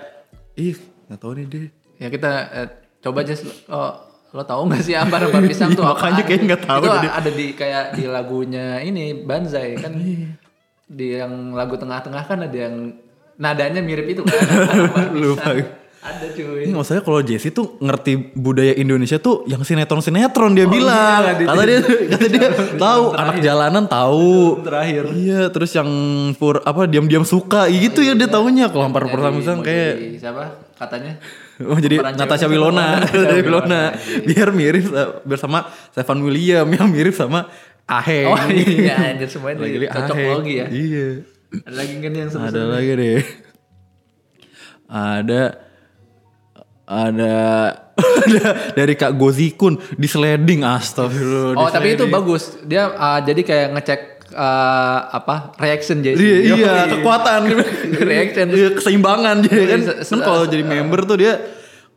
ih 0.53 0.75
nggak 1.07 1.19
tahu 1.19 1.31
nih 1.33 1.45
deh. 1.47 1.67
ya 1.95 2.07
kita 2.07 2.31
eh, 2.53 2.67
coba 2.99 3.19
Jess 3.21 3.43
lo, 3.43 3.83
lo 4.29 4.41
tahu 4.41 4.67
nggak 4.67 4.79
sih 4.81 4.95
ampar-ampar 4.95 5.43
pisang 5.51 5.71
tuh 5.71 5.83
Makanya 5.83 6.23
kayak 6.23 6.41
nggak 6.43 6.63
tahu 6.63 6.81
Itu 6.81 7.07
ada 7.07 7.29
di 7.29 7.45
kayak 7.51 7.85
di 7.93 8.03
lagunya 8.05 8.79
ini 8.79 9.15
Banzai 9.17 9.75
kan. 9.75 9.95
Di 10.91 11.15
yang 11.15 11.31
lagu 11.51 11.73
tengah-tengah 11.73 12.23
kan 12.23 12.39
ada 12.41 12.57
yang 12.59 12.91
nadanya 13.37 13.79
mirip 13.79 14.05
itu 14.09 14.21
kan. 14.21 14.39
Lupa. 15.15 15.79
Ada 16.01 16.33
cuy. 16.33 16.65
Ini 16.65 16.73
maksudnya 16.73 17.05
kalau 17.05 17.21
Jesse 17.21 17.53
tuh 17.53 17.77
ngerti 17.77 18.33
budaya 18.33 18.73
Indonesia 18.73 19.15
tuh 19.15 19.45
yang 19.45 19.61
sinetron-sinetron 19.61 20.49
dia 20.51 20.65
Oh, 20.65 20.73
bilang. 20.73 21.21
iya, 21.29 21.45
kata 21.45 21.61
dia 21.61 21.79
kata 22.09 22.25
dia 22.25 22.47
tahu 22.81 23.03
anak 23.13 23.37
jalanan 23.37 23.85
tahu. 23.85 24.65
terakhir. 24.65 25.13
Iya, 25.13 25.53
terus 25.53 25.69
yang 25.71 25.85
pur 26.35 26.57
apa 26.59 26.89
diam-diam 26.89 27.21
suka 27.21 27.69
gitu 27.69 28.01
ya 28.01 28.17
dia 28.17 28.25
taunya 28.25 28.65
kalau 28.67 28.89
ampar 28.89 29.05
pertama 29.05 29.37
mau 29.37 29.61
kayak 29.61 30.17
siapa 30.17 30.43
katanya? 30.73 31.21
Oh 31.61 31.77
jadi 31.77 32.01
Natasha. 32.01 32.49
Wilona, 32.49 33.05
Natasha 33.05 33.37
Wilona, 33.37 33.37
Wilona. 33.37 33.81
biar 34.25 34.49
mirip 34.49 34.89
sa- 34.89 35.21
bersama 35.21 35.69
Stefan 35.93 36.17
William 36.25 36.65
yang 36.65 36.89
mirip 36.89 37.13
sama 37.13 37.45
Aheng. 37.91 38.25
Oh 38.25 38.39
iya, 38.47 38.95
anjir 39.11 39.27
semuanya 39.27 39.61
Lagi 39.61 39.75
di 39.75 39.85
cocok 39.85 40.15
Aheng. 40.15 40.31
logi 40.33 40.53
ya. 40.55 40.67
Iya. 40.67 41.07
Ada 41.61 41.75
lagi 41.75 41.93
kan 41.97 42.11
yang 42.13 42.29
seru 42.29 42.41
Ada 42.41 42.61
lagi 42.65 42.91
deh. 42.95 43.21
Ada 44.87 45.41
ada 46.85 47.33
ada 47.93 48.49
dari 48.73 48.93
Kak 48.93 49.13
Gozikun 49.13 49.79
di 49.93 50.03
sliding 50.05 50.61
astagfirullah. 50.61 51.55
Oh 51.57 51.67
tapi 51.67 51.95
itu 51.95 52.07
bagus. 52.07 52.59
Dia 52.61 52.89
uh, 52.89 53.19
jadi 53.19 53.41
kayak 53.41 53.67
ngecek 53.71 54.01
uh, 54.31 54.99
apa 55.09 55.55
reaction 55.57 55.99
jadi. 55.99 56.15
Iya, 56.15 56.37
iya, 56.53 56.73
kekuatan 56.89 57.39
Reaction. 58.11 58.47
Iya, 58.49 58.67
keseimbangan 58.73 59.35
jadi 59.41 59.63
kan. 59.65 59.79
Se- 59.81 59.99
se- 60.01 60.11
Kan 60.11 60.19
kalau 60.21 60.43
jadi 60.45 60.63
member 60.63 61.03
tuh 61.05 61.17
dia 61.17 61.39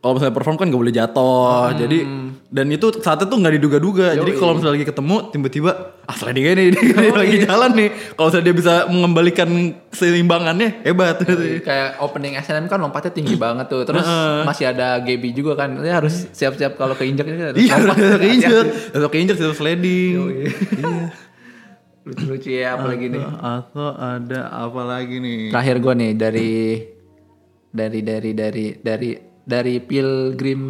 kalau 0.05 0.21
misalnya 0.21 0.37
perform 0.37 0.57
kan 0.61 0.69
gak 0.69 0.81
boleh 0.85 0.93
jatuh. 0.93 1.73
Hmm. 1.73 1.77
Jadi 1.81 1.97
dan 2.53 2.69
itu 2.69 2.87
saatnya 3.01 3.25
tuh 3.25 3.41
nggak 3.41 3.57
diduga-duga. 3.57 4.13
Jadi 4.13 4.37
kalau 4.37 4.53
misalnya 4.53 4.77
lagi 4.77 4.85
ketemu 4.85 5.15
tiba-tiba 5.33 5.71
ah 6.05 6.13
sliding 6.13 6.45
nih 6.45 6.67
dia 7.01 7.09
lagi 7.09 7.37
jalan 7.41 7.71
nih. 7.73 7.89
Kalau 8.13 8.29
misalnya 8.29 8.45
dia 8.45 8.55
bisa 8.61 8.73
mengembalikan 8.85 9.49
keseimbangannya 9.89 10.85
hebat. 10.85 11.25
kayak 11.65 11.97
opening 12.05 12.37
SNM 12.37 12.69
kan 12.69 12.77
lompatnya 12.77 13.17
tinggi 13.17 13.33
banget 13.49 13.65
tuh. 13.65 13.81
Terus 13.81 14.05
masih 14.45 14.69
ada 14.69 15.01
Gaby 15.01 15.33
juga 15.33 15.57
kan. 15.57 15.73
Dia 15.81 15.97
harus 15.97 16.29
siap-siap 16.29 16.77
kalau 16.77 16.93
keinjak 16.93 17.25
ini 17.25 17.41
harus 17.41 17.57
Iya, 17.57 17.73
udah 17.81 18.19
keinjek. 18.21 18.49
Udah 18.93 19.09
keinjek 19.09 19.35
sudah 19.41 19.57
sliding. 19.57 20.45
Lucu-lucu 22.05 22.53
ya 22.53 22.77
apalagi 22.77 23.09
nih. 23.09 23.25
Atau 23.41 23.89
ada 23.89 24.53
apa 24.53 24.81
lagi 24.85 25.17
nih? 25.17 25.49
Terakhir 25.49 25.81
gue 25.81 25.93
nih 25.97 26.11
dari 26.13 26.53
dari 27.73 27.99
dari 28.05 28.31
dari 28.37 28.65
dari 28.77 29.11
dari 29.45 29.77
Pilgrim 29.79 30.61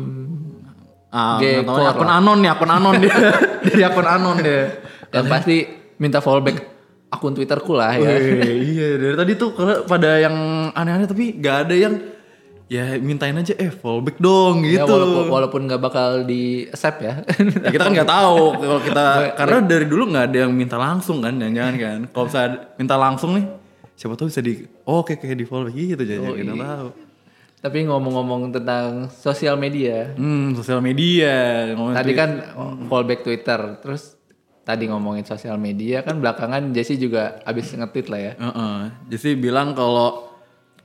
Ah, 1.08 1.40
Gekor 1.40 1.80
akun 1.88 2.12
anon 2.12 2.44
nih, 2.44 2.52
akun 2.52 2.68
anon 2.68 3.00
dia. 3.00 3.16
Dari 3.64 3.82
akun 3.82 4.04
anon 4.04 4.36
dia. 4.38 4.84
yang 5.16 5.32
pasti 5.32 5.64
minta 5.96 6.20
fallback 6.20 6.60
akun 7.08 7.32
Twitterku 7.32 7.72
lah 7.72 7.96
ya. 7.96 8.20
Wih, 8.20 8.76
iya 8.76 8.88
dari 9.00 9.16
tadi 9.16 9.32
tuh 9.34 9.56
pada 9.88 10.20
yang 10.20 10.36
aneh-aneh 10.76 11.08
tapi 11.08 11.40
gak 11.40 11.66
ada 11.66 11.72
yang 11.72 11.96
ya 12.68 13.00
mintain 13.00 13.32
aja 13.32 13.56
eh 13.56 13.72
fallback 13.72 14.20
dong 14.20 14.68
Ya, 14.68 14.84
gitu. 14.84 14.92
walaupun 14.92 15.24
walaupun 15.32 15.62
nggak 15.64 15.80
bakal 15.80 16.28
di 16.28 16.68
accept 16.68 17.00
ya. 17.00 17.24
Ya, 17.64 17.72
kita 17.72 17.88
kan 17.88 17.92
nggak 17.96 18.12
tahu 18.12 18.40
kalau 18.60 18.80
kita 18.84 19.06
karena 19.40 19.58
dari 19.64 19.86
dulu 19.88 20.04
nggak 20.12 20.26
ada 20.28 20.38
yang 20.44 20.52
minta 20.52 20.76
langsung 20.76 21.24
kan 21.24 21.32
jangan-jangan 21.32 21.76
kan. 21.80 22.00
Kalau 22.12 22.26
bisa 22.28 22.42
minta 22.76 23.00
langsung 23.00 23.40
nih 23.40 23.46
siapa 23.96 24.20
tahu 24.20 24.28
bisa 24.28 24.44
di 24.44 24.68
oh, 24.84 25.00
oke 25.00 25.16
kayak 25.16 25.40
di 25.40 25.48
fallback 25.48 25.72
gitu 25.72 26.04
jangan 26.04 26.28
Oh, 26.28 26.36
kita 26.36 26.52
iya. 26.52 26.66
tahu. 26.68 26.88
Tapi 27.66 27.82
ngomong-ngomong 27.82 28.54
tentang 28.54 29.10
sosial 29.10 29.58
media, 29.58 30.14
Hmm, 30.14 30.54
sosial 30.54 30.86
media. 30.86 31.66
ngomongin 31.74 31.98
tadi 31.98 32.14
kan 32.14 32.30
fallback 32.86 33.26
Twitter, 33.26 33.82
terus 33.82 34.14
tadi 34.62 34.86
ngomongin 34.86 35.26
sosial 35.26 35.58
media 35.58 36.06
kan 36.06 36.22
belakangan 36.22 36.70
Jesse 36.70 36.94
juga 36.94 37.42
abis 37.42 37.74
nge-tweet 37.74 38.08
lah 38.14 38.22
ya. 38.22 38.34
Heeh. 38.38 38.78
Jadi 39.10 39.34
bilang 39.34 39.74
kalau 39.74 40.30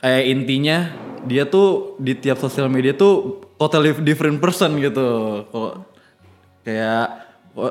kayak 0.00 0.24
intinya 0.24 0.88
dia 1.28 1.44
tuh 1.44 2.00
di 2.00 2.16
tiap 2.16 2.40
sosial 2.40 2.72
media 2.72 2.96
tuh 2.96 3.44
totally 3.60 3.92
different 4.00 4.40
person 4.40 4.80
gitu. 4.80 5.04
Kalau 5.52 5.84
kayak 6.64 7.04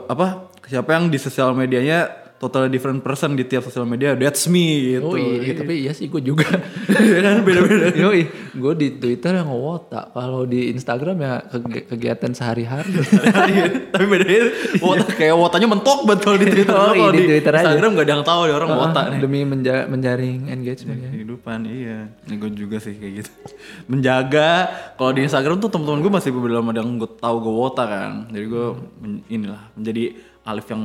apa 0.05 0.27
siapa 0.65 0.93
yang 0.93 1.09
di 1.09 1.17
sosial 1.17 1.57
medianya 1.57 2.28
totally 2.39 2.67
different 2.67 2.99
person 2.99 3.35
di 3.35 3.43
tiap 3.43 3.61
sosial 3.61 3.83
media. 3.83 4.11
That's 4.13 4.47
me 4.47 4.65
gitu. 4.95 5.05
Oh 5.05 5.13
iya, 5.13 5.53
tapi 5.53 5.73
iya 5.77 5.91
sih 5.91 6.07
gue 6.07 6.19
juga. 6.19 6.47
Iya 6.89 7.21
kan 7.21 7.35
beda-beda. 7.41 7.93
Yoi, 7.93 8.27
gue 8.51 8.73
di 8.75 8.87
Twitter 8.93 9.31
yang 9.33 9.47
ngewota, 9.47 10.09
kalau 10.09 10.43
di 10.43 10.67
Instagram 10.69 11.15
ya 11.17 11.33
kegi- 11.45 11.85
kegiatan 11.85 12.31
sehari-hari. 12.31 12.91
Iya, 12.91 13.63
tapi 13.93 14.05
bedanya 14.05 14.41
wota 14.79 15.05
kayak 15.07 15.35
wotanya 15.35 15.67
mentok 15.69 15.99
betul 16.03 16.35
di 16.35 16.47
Twitter. 16.47 16.71
Oh, 16.71 16.89
Kalau 16.89 17.11
iya, 17.11 17.15
di 17.15 17.23
Twitter 17.25 17.51
aja. 17.51 17.61
Instagram 17.65 17.89
gak 17.93 18.01
ada 18.01 18.11
yang 18.11 18.25
tahu 18.25 18.39
ada 18.41 18.53
orang 18.55 18.69
wota 18.73 19.01
nih. 19.07 19.19
Demi 19.19 19.39
menja- 19.43 19.85
menjaring 19.85 20.39
engagement 20.49 20.97
ya. 20.97 21.09
kehidupan 21.09 21.59
iya 21.63 21.99
ini 22.23 22.35
gue 22.35 22.51
juga 22.53 22.77
sih 22.77 22.93
kayak 22.93 23.13
gitu 23.17 23.31
menjaga 23.91 24.49
kalau 24.95 25.11
di 25.11 25.21
Instagram 25.21 25.57
tuh 25.57 25.67
teman-teman 25.67 25.99
gue 25.99 26.11
masih 26.11 26.31
belum 26.31 26.65
ada 26.67 26.79
yang 26.79 26.95
gue 26.95 27.09
tahu 27.11 27.35
gue 27.39 27.53
wota 27.53 27.83
kan 27.83 28.11
jadi 28.27 28.45
gue 28.45 28.65
men- 28.97 29.23
inilah 29.27 29.61
menjadi 29.73 30.03
Alif 30.41 30.67
yang 30.67 30.83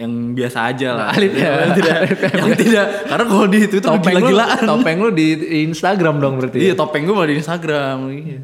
yang 0.00 0.32
biasa 0.34 0.58
aja 0.72 0.88
lah 0.96 1.08
Alif 1.14 1.32
ya. 1.36 1.52
yang 1.68 1.72
tidak 1.76 1.96
yang 2.40 2.52
tidak 2.56 2.86
karena 3.06 3.24
kalau 3.28 3.46
di 3.46 3.58
Topeng 3.68 4.00
lu, 4.00 4.02
gila-gilaan 4.02 4.64
topeng 4.64 4.98
lu 4.98 5.10
di 5.12 5.26
Instagram 5.68 6.14
dong 6.18 6.34
berarti. 6.40 6.58
iya 6.58 6.74
topeng 6.74 7.04
gue 7.04 7.14
malah 7.14 7.30
di 7.30 7.36
Instagram 7.38 7.98
iya 8.10 8.40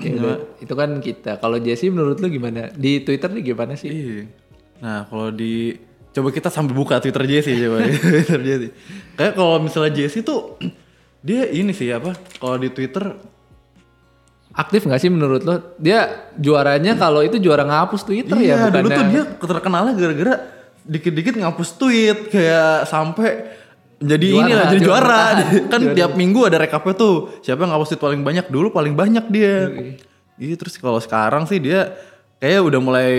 Ya, 0.00 0.40
itu 0.58 0.72
kan 0.72 0.90
kita. 1.04 1.36
Kalau 1.38 1.60
Jesse 1.60 1.92
menurut 1.92 2.18
lu 2.18 2.32
gimana? 2.32 2.72
Di 2.72 3.04
Twitter 3.04 3.28
nih 3.28 3.52
gimana 3.52 3.76
sih? 3.76 3.90
Iya. 3.92 4.24
Nah 4.80 5.06
kalau 5.06 5.28
di 5.30 5.76
coba 6.12 6.28
kita 6.34 6.48
sambil 6.48 6.74
buka 6.74 6.98
Twitter 6.98 7.22
Jesse 7.28 7.52
coba 7.54 7.86
Twitter 8.16 8.40
Jesse. 8.40 8.68
Kayak 9.14 9.32
kalau 9.36 9.60
misalnya 9.60 9.92
Jesse 9.92 10.24
tuh 10.24 10.56
dia 11.26 11.46
ini 11.52 11.70
sih 11.76 11.92
apa? 11.92 12.16
Kalau 12.40 12.56
di 12.56 12.72
Twitter 12.72 13.04
Aktif 14.52 14.84
nggak 14.84 15.00
sih 15.00 15.08
menurut 15.08 15.40
lo? 15.48 15.76
Dia 15.80 16.28
juaranya 16.36 16.92
kalau 17.00 17.24
itu 17.24 17.40
juara 17.40 17.64
ngapus 17.64 18.04
Twitter 18.04 18.36
iya, 18.36 18.68
ya 18.68 18.68
dulu 18.68 18.92
bukannya 18.92 18.92
tuh 18.92 19.06
dia 19.08 19.48
terkenalnya 19.48 19.92
gara-gara 19.96 20.34
dikit-dikit 20.82 21.34
ngapus 21.36 21.68
tweet 21.74 22.18
kayak 22.28 22.86
sampai 22.86 23.60
jadi 24.02 24.26
Juara, 24.26 24.42
inilah 24.42 24.64
jadi 24.66 24.82
juara 24.82 25.22
juara. 25.38 25.68
kan 25.72 25.80
tiap 25.94 26.12
minggu 26.18 26.40
ada 26.42 26.58
rekapnya 26.58 26.94
tuh. 26.98 27.38
Siapa 27.38 27.62
yang 27.62 27.70
ngapus 27.70 27.94
tweet 27.94 28.02
paling 28.02 28.22
banyak 28.22 28.46
dulu 28.50 28.74
paling 28.74 28.98
banyak 28.98 29.30
dia. 29.30 29.70
Iya 30.36 30.54
terus 30.58 30.74
kalau 30.74 30.98
sekarang 30.98 31.46
sih 31.46 31.62
dia 31.62 31.94
kayak 32.42 32.66
udah 32.66 32.80
mulai 32.82 33.10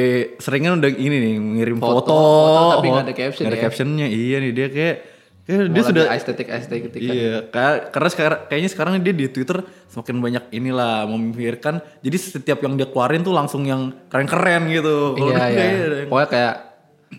seringan 0.43 0.83
udah 0.83 0.91
ini 0.91 1.15
nih 1.15 1.33
ngirim 1.39 1.79
Foto, 1.79 2.03
foto, 2.03 2.11
foto 2.11 2.63
tapi 2.75 2.87
nggak 2.91 3.05
ada 3.07 3.15
caption 3.15 3.43
ada 3.47 3.55
ya. 3.55 3.61
captionnya. 3.63 4.07
Iya 4.11 4.35
nih 4.43 4.51
dia 4.51 4.67
kayak 4.67 4.95
kayak 5.43 5.59
dia 5.71 5.83
sudah 5.83 6.03
estetik 6.11 6.47
estetik 6.51 6.99
Iya, 6.99 7.47
ka- 7.47 7.87
karena 7.91 8.09
sekarang 8.11 8.39
kayaknya 8.47 8.69
sekarang 8.75 8.91
dia 8.99 9.15
di 9.15 9.27
Twitter 9.31 9.63
semakin 9.87 10.15
banyak 10.19 10.43
inilah 10.51 11.07
memikirkan. 11.07 11.79
Jadi 12.03 12.17
setiap 12.19 12.59
yang 12.59 12.75
dia 12.75 12.91
keluarin 12.91 13.23
tuh 13.23 13.31
langsung 13.31 13.63
yang 13.63 13.95
keren-keren 14.11 14.67
gitu. 14.67 15.15
Iya 15.15 15.35
iya. 15.55 15.67
Pokoknya 16.11 16.27
kayak 16.27 16.55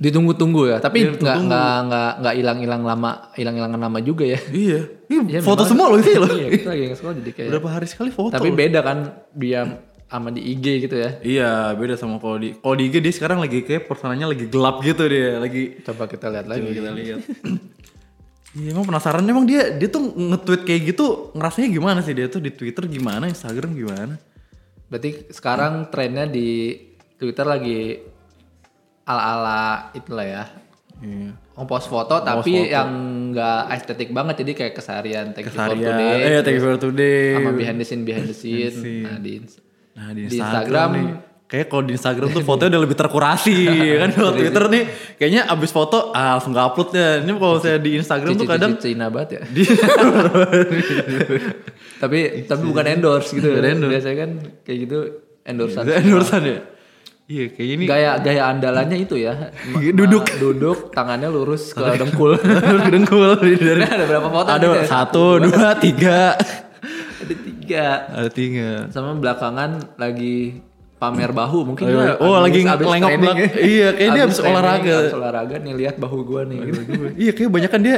ditunggu-tunggu 0.00 0.62
ya. 0.70 0.76
Tapi 0.82 1.18
nggak 1.18 1.36
nggak 1.46 1.74
nggak 1.90 2.10
nggak 2.22 2.34
hilang-hilang 2.40 2.82
lama, 2.82 3.10
hilang-hilangan 3.34 3.80
nama 3.80 3.98
juga 4.02 4.24
ya. 4.26 4.40
Iya, 4.50 4.80
Iya, 5.04 5.40
foto 5.44 5.62
semua 5.68 5.92
loh 5.92 5.98
itu 6.00 6.16
loh. 6.16 6.30
Iya, 6.30 6.48
kita 6.48 6.68
lagi 6.72 6.82
nge-scroll 6.90 7.14
jadi 7.20 7.30
kayak. 7.36 7.50
Berapa 7.54 7.68
hari 7.70 7.86
sekali 7.86 8.10
foto. 8.10 8.32
Tapi 8.34 8.50
beda 8.50 8.80
kan 8.80 8.98
dia 9.36 9.84
sama 10.08 10.30
di 10.30 10.40
IG 10.54 10.86
gitu 10.88 10.96
ya. 10.96 11.10
Iya, 11.20 11.50
beda 11.74 11.94
sama 11.98 12.22
kalau 12.22 12.38
di 12.38 12.54
kalau 12.56 12.74
di 12.78 12.84
IG 12.88 12.94
dia 13.02 13.12
sekarang 13.14 13.38
lagi 13.42 13.66
kayak 13.66 13.90
personanya 13.90 14.30
lagi 14.30 14.46
gelap 14.46 14.80
gitu 14.80 15.04
dia, 15.10 15.42
lagi 15.42 15.82
Coba 15.82 16.06
kita 16.06 16.26
lihat 16.30 16.46
lagi. 16.46 16.62
Coba 16.62 16.72
kita 16.72 16.90
lihat. 16.94 17.20
Iya, 18.54 18.70
emang 18.70 18.86
penasaran 18.86 19.26
emang 19.26 19.50
dia 19.50 19.66
dia 19.74 19.90
tuh 19.90 20.14
nge-tweet 20.14 20.62
kayak 20.62 20.94
gitu 20.94 21.34
ngerasanya 21.34 21.74
gimana 21.74 21.98
sih 22.06 22.14
dia 22.14 22.30
tuh 22.30 22.38
di 22.38 22.54
Twitter 22.54 22.86
gimana, 22.86 23.26
Instagram 23.26 23.74
gimana? 23.74 24.14
Berarti 24.86 25.26
sekarang 25.34 25.90
trennya 25.90 26.30
di 26.30 26.78
Twitter 27.18 27.42
lagi 27.42 27.98
ala-ala 29.04 29.92
itulah 29.92 30.26
ya. 30.26 30.44
Iya. 31.04 31.36
Ngepost 31.54 31.86
foto 31.86 32.18
tapi 32.18 32.74
yang 32.74 32.90
nggak 33.30 33.60
estetik 33.78 34.10
banget 34.10 34.42
jadi 34.42 34.52
kayak 34.58 34.72
keseharian 34.74 35.30
thank 35.36 35.46
you 35.46 35.54
for 35.54 35.70
Keseharian. 35.70 35.94
today. 35.94 36.18
Eh, 36.18 36.40
thank 36.42 36.56
you 36.58 36.64
for 36.64 36.76
today. 36.80 37.22
sama 37.38 37.52
behind 37.54 37.78
the 37.78 37.86
scene 37.86 38.02
behind 38.02 38.26
the 38.26 38.34
scene. 38.34 38.74
Nah, 39.06 39.18
di, 39.22 39.32
Nah 39.94 40.10
di 40.10 40.26
di 40.26 40.34
Instagram, 40.34 40.42
Instagram, 40.42 40.88
nih, 40.90 41.06
kayak 41.46 41.66
kalau 41.70 41.82
di 41.86 41.92
Instagram 41.94 42.28
tuh 42.34 42.42
fotonya 42.48 42.70
udah 42.74 42.82
lebih 42.82 42.98
terkurasi 42.98 43.54
kan 44.02 44.10
kalau 44.10 44.32
Twitter 44.34 44.64
nih 44.66 44.82
kayaknya 45.14 45.42
abis 45.46 45.70
foto 45.70 46.10
ah, 46.10 46.34
langsung 46.34 46.50
gak 46.50 46.66
upload 46.74 46.90
ya. 46.90 47.22
Ini 47.22 47.32
kalau 47.38 47.56
saya 47.62 47.78
di 47.78 47.90
Instagram 47.94 48.32
tuh 48.34 48.48
kadang 48.50 48.72
Cina 48.82 49.06
banget 49.14 49.38
ya. 49.38 49.42
tapi 52.02 52.18
tapi 52.50 52.62
bukan 52.66 52.84
endorse 52.90 53.30
gitu. 53.30 53.46
Biasanya 53.62 54.16
kan 54.18 54.30
kayak 54.66 54.78
gitu 54.90 54.98
endorsean. 55.46 55.84
endorsean 55.86 56.42
ya. 56.42 56.58
Iya 57.24 57.44
kayak 57.48 57.70
ini 57.70 57.84
Gaya 57.84 58.20
gaya 58.20 58.42
andalannya 58.46 58.98
itu 58.98 59.16
ya. 59.16 59.48
Ma- 59.72 59.80
Duduk. 59.80 60.28
duduk, 60.36 60.78
tangannya 60.92 61.28
lurus 61.28 61.72
ke 61.72 61.80
dengkul. 61.96 62.36
dengkul 62.92 63.32
dari 63.40 63.80
ada 63.80 64.04
berapa 64.04 64.28
foto? 64.28 64.48
ada 64.50 64.60
gitu 64.62 64.76
ya? 64.76 64.84
satu 64.84 65.24
dua 65.40 65.72
tiga 65.74 66.36
Ada 67.16 67.34
tiga. 67.34 67.86
ada 68.12 68.28
tiga. 68.28 68.70
Sama 68.92 69.16
belakangan 69.16 69.96
lagi 69.96 70.60
pamer 70.94 71.32
bahu 71.32 71.64
mungkin 71.66 71.84
Oh, 71.86 71.96
dia 71.96 72.12
oh, 72.18 72.36
lagi 72.38 72.60
training 72.60 73.02
belak- 73.18 73.36
ya. 73.36 73.48
iya, 73.58 73.88
kayak 73.90 74.10
dia 74.10 74.22
abis 74.22 74.36
training, 74.36 74.52
olahraga. 74.54 74.96
abis 74.98 75.14
olahraga 75.14 75.54
nih 75.58 75.72
lihat 75.74 75.96
bahu 75.96 76.18
gua 76.22 76.42
nih 76.44 76.58
gitu. 76.62 76.80
iya 77.14 77.32
kayak 77.32 77.50
banyak 77.50 77.70
kan 77.70 77.80
dia 77.80 77.96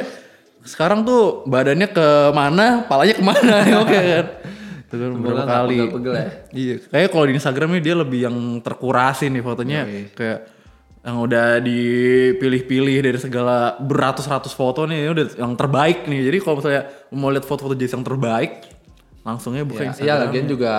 sekarang 0.62 1.02
tuh 1.02 1.47
badannya 1.47 1.87
ke 1.88 2.06
mana, 2.33 2.83
palanya 2.85 3.14
ke 3.14 3.23
mana 3.23 3.54
oke 3.80 3.90
kan. 3.95 4.26
Itu 4.87 4.95
kan 4.95 5.11
beberapa 5.12 5.43
kali. 5.45 5.76
pegel-pegel 5.76 6.14
ya. 6.14 6.26
Iya, 6.62 6.75
kayak 6.87 7.09
kalau 7.11 7.25
di 7.25 7.33
Instagramnya 7.35 7.81
dia 7.81 7.95
lebih 7.95 8.21
yang 8.23 8.37
terkurasi 8.61 9.26
nih 9.28 9.40
fotonya 9.40 9.81
kayak 10.12 10.40
yang 11.02 11.16
udah 11.21 11.59
dipilih-pilih 11.61 12.97
dari 13.00 13.14
segala 13.16 13.57
beratus-ratus 13.76 14.50
foto 14.50 14.85
nih 14.85 15.07
udah 15.09 15.26
yang 15.37 15.55
terbaik 15.55 16.05
nih. 16.05 16.21
Jadi 16.25 16.37
kalau 16.40 16.55
misalnya 16.57 16.83
mau 17.11 17.28
lihat 17.28 17.45
foto-foto 17.45 17.75
Jess 17.75 17.93
yang 17.93 18.02
terbaik, 18.02 18.66
langsungnya 19.21 19.62
buka 19.62 19.81
Ya, 19.81 19.87
Instagram. 19.88 20.07
iya 20.09 20.14
lagian 20.21 20.47
juga 20.47 20.73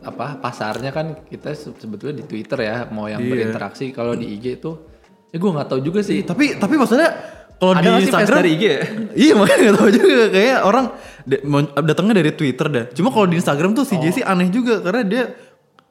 apa 0.00 0.34
pasarnya 0.36 0.90
kan 0.90 1.14
kita 1.22 1.50
se- 1.52 1.70
sebetulnya 1.72 2.18
di 2.18 2.24
Twitter 2.24 2.58
ya 2.60 2.86
mau 2.88 3.06
yang 3.06 3.18
Iya. 3.18 3.30
berinteraksi 3.32 3.90
kalau 3.90 4.14
di 4.14 4.34
IG 4.34 4.58
itu 4.58 4.74
ya 5.30 5.38
gue 5.38 5.50
nggak 5.52 5.68
tahu 5.68 5.80
juga 5.80 6.02
sih 6.02 6.20
Tapi 6.20 6.58
tapi 6.58 6.74
maksudnya 6.74 7.10
kalau 7.62 7.72
di 7.72 7.86
nggak 7.86 8.02
Instagram 8.02 8.36
dari 8.36 8.50
IG 8.50 8.64
ya? 8.66 8.80
Iya 9.22 9.32
makanya 9.36 9.60
gak 9.62 9.74
tahu 9.76 9.90
juga 9.92 10.24
kayak 10.28 10.58
orang 10.62 10.86
datangnya 11.80 12.14
dari 12.16 12.30
Twitter 12.32 12.66
dah. 12.66 12.84
Cuma 12.90 13.08
kalau 13.08 13.26
di 13.26 13.36
Instagram 13.36 13.70
tuh 13.72 13.84
si 13.84 13.94
Jesse 13.96 14.20
aneh 14.20 14.50
juga 14.50 14.80
karena 14.80 15.02
dia 15.02 15.24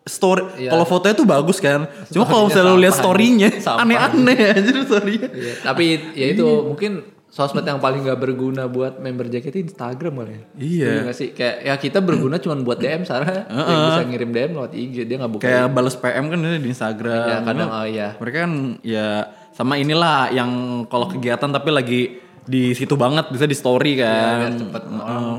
story 0.01 0.41
Oh. 0.41 0.49
Iya. 0.57 0.69
kalau 0.69 0.83
fotonya 0.83 1.15
tuh 1.15 1.23
bagus 1.25 1.57
kan. 1.57 1.87
Cuma 2.09 2.25
kalau 2.25 2.49
misalnya 2.49 2.67
lu 2.67 2.79
lihat 2.79 2.95
story-nya 2.95 3.49
aneh-aneh 3.63 4.37
aja 4.51 4.71
story-nya. 4.83 5.29
Iya, 5.29 5.53
tapi 5.63 5.85
ya 6.11 6.25
itu 6.29 6.43
mungkin 6.65 6.91
sosmed 7.29 7.63
yang 7.63 7.79
paling 7.79 8.03
gak 8.03 8.19
berguna 8.19 8.67
buat 8.67 8.99
member 8.99 9.29
JKT 9.29 9.63
Instagram 9.63 10.19
kali 10.19 10.31
ya 10.33 10.41
Iya. 10.59 10.89
nggak 11.01 11.15
sih 11.15 11.31
kayak 11.31 11.55
ya 11.63 11.73
kita 11.79 12.03
berguna 12.03 12.35
cuma 12.35 12.59
buat 12.59 12.75
DM 12.75 13.07
Sarah 13.07 13.47
yang 13.47 13.79
bisa 13.87 14.03
ngirim 14.03 14.29
DM 14.29 14.51
lewat 14.51 14.71
IG 14.75 15.07
dia 15.07 15.15
nggak 15.15 15.31
buka 15.31 15.43
Kayak 15.47 15.67
balas 15.71 15.95
PM 15.95 16.27
kan 16.27 16.39
di 16.43 16.67
Instagram. 16.67 17.23
ya 17.23 17.37
kadang 17.39 17.69
oh 17.71 17.85
iya 17.87 18.19
Mereka 18.19 18.37
kan 18.41 18.51
ya 18.83 19.07
sama 19.51 19.75
inilah 19.75 20.29
yang 20.29 20.51
kalau 20.85 21.05
kegiatan 21.05 21.47
tapi 21.47 21.69
lagi 21.69 22.01
di 22.41 22.71
situ 22.71 22.95
banget 22.95 23.27
bisa 23.27 23.43
di 23.43 23.53
story 23.53 23.95
kan. 23.95 24.07
Iya, 24.09 24.39
biar 24.41 24.53
cepet. 24.57 24.81
Heeh. 24.83 25.35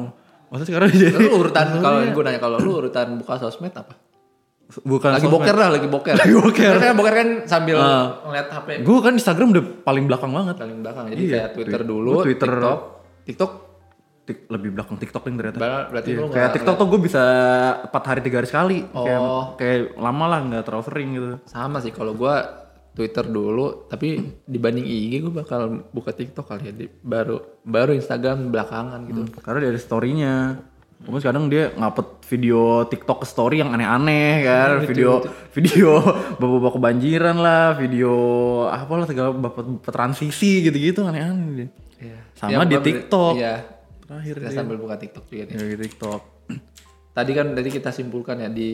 Maksudnya 0.46 0.68
sekarang 0.68 0.88
jadi 0.92 1.14
lu 1.18 1.30
urutan 1.38 1.66
kalau 1.78 1.98
gue 2.04 2.22
nanya 2.22 2.36
kalau 2.38 2.56
lu 2.56 2.70
urutan 2.78 3.16
buka 3.16 3.36
sosmed 3.38 3.72
apa 3.72 3.96
bukan 4.82 5.10
lagi 5.10 5.24
sosmed. 5.24 5.36
boker 5.38 5.52
lah 5.54 5.68
lagi 5.70 5.84
boker 5.86 6.14
Lagi 6.14 6.32
boker. 6.34 6.72
Karena 6.74 6.94
boker 6.94 7.14
kan 7.14 7.28
sambil 7.46 7.76
Ah. 7.76 8.20
ngeliat 8.22 8.48
HP 8.50 8.68
Gue 8.80 8.98
kan 9.00 9.12
Instagram 9.12 9.48
udah 9.50 9.64
paling 9.82 10.04
belakang 10.06 10.28
banget. 10.30 10.54
paling 10.56 10.78
belakang 10.80 11.04
jadi 11.08 11.20
Iya, 11.22 11.32
kayak 11.34 11.48
Twitter 11.52 11.80
Twi- 11.82 11.88
dulu 11.90 12.10
Twitter- 12.22 12.52
TikTok 12.52 12.80
TikTok 13.22 13.52
Tik- 14.22 14.46
lebih 14.48 14.70
belakang 14.70 14.96
TikTok 14.96 15.22
yang 15.24 15.36
ternyata. 15.36 15.58
ber- 15.58 15.86
berarti 15.90 16.10
Iya, 16.10 16.24
kayak 16.30 16.50
TikTok 16.54 16.74
tuh 16.78 16.86
gue 16.86 17.00
bisa 17.02 17.22
4 17.82 18.04
hari 18.06 18.20
3 18.22 18.36
hari 18.38 18.46
sekali. 18.46 18.78
Kayak, 18.86 19.18
Oh. 19.18 19.44
kayak 19.56 19.78
lama 19.98 20.24
lah 20.26 20.38
nggak 20.42 20.62
terlalu 20.62 20.84
sering 20.84 21.08
gitu. 21.10 21.26
sama 21.44 21.76
sih 21.78 21.90
kalau 21.90 22.14
gua 22.14 22.61
Twitter 22.92 23.24
dulu 23.24 23.88
tapi 23.88 24.20
dibanding 24.44 24.84
IG 24.84 25.24
gue 25.24 25.32
bakal 25.32 25.88
buka 25.90 26.12
TikTok 26.12 26.44
kali 26.44 26.68
ya 26.68 26.72
di, 26.76 26.86
baru 27.00 27.40
baru 27.64 27.96
Instagram 27.96 28.52
belakangan 28.52 29.00
gitu 29.08 29.22
Karena 29.40 29.58
dari 29.72 29.80
story-nya. 29.80 30.34
Kemudian 31.02 31.34
kadang 31.34 31.50
dia 31.50 31.74
ngupload 31.74 32.22
video 32.30 32.86
TikTok 32.86 33.24
ke 33.24 33.26
story 33.26 33.58
yang 33.58 33.74
aneh-aneh 33.74 34.46
kan, 34.46 34.70
video 34.86 35.18
video 35.50 35.98
bapak-bapak 36.38 36.78
kebanjiran 36.78 37.36
lah, 37.42 37.74
video 37.74 38.12
apa 38.70 38.92
lah 38.94 39.06
segala 39.10 39.34
bapak, 39.34 39.82
bapak 39.82 39.90
transisi 39.90 40.62
gitu-gitu 40.62 41.02
aneh-aneh 41.02 41.48
dia. 41.58 41.68
Iya. 41.98 42.18
Sama 42.38 42.50
Ya, 42.54 42.58
di 42.70 42.76
TikTok. 42.78 43.34
Iya. 43.34 43.56
Terakhir 44.06 44.34
Kita 44.38 44.46
dia. 44.46 44.58
sambil 44.62 44.76
buka 44.78 44.94
TikTok 44.94 45.24
juga 45.26 45.42
nih. 45.50 45.54
Ya 45.58 45.64
di 45.74 45.78
TikTok. 45.82 46.20
Tadi 47.12 47.30
kan 47.34 47.46
tadi 47.50 47.68
kita 47.74 47.90
simpulkan 47.90 48.36
ya 48.38 48.48
di 48.52 48.70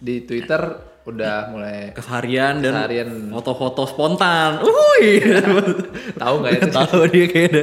di 0.00 0.24
Twitter 0.24 0.60
udah 1.02 1.36
mulai 1.48 1.92
Keseharian 1.92 2.60
dan 2.60 2.72
Keseharian. 2.74 3.08
foto-foto 3.30 3.84
spontan. 3.84 4.60
Uhuy. 4.60 5.20
tahu 6.20 6.34
nggak 6.40 6.52
ya 6.52 6.62
Tahu 6.68 6.98
dia 7.06 7.26
kayak 7.26 7.48
ada. 7.50 7.62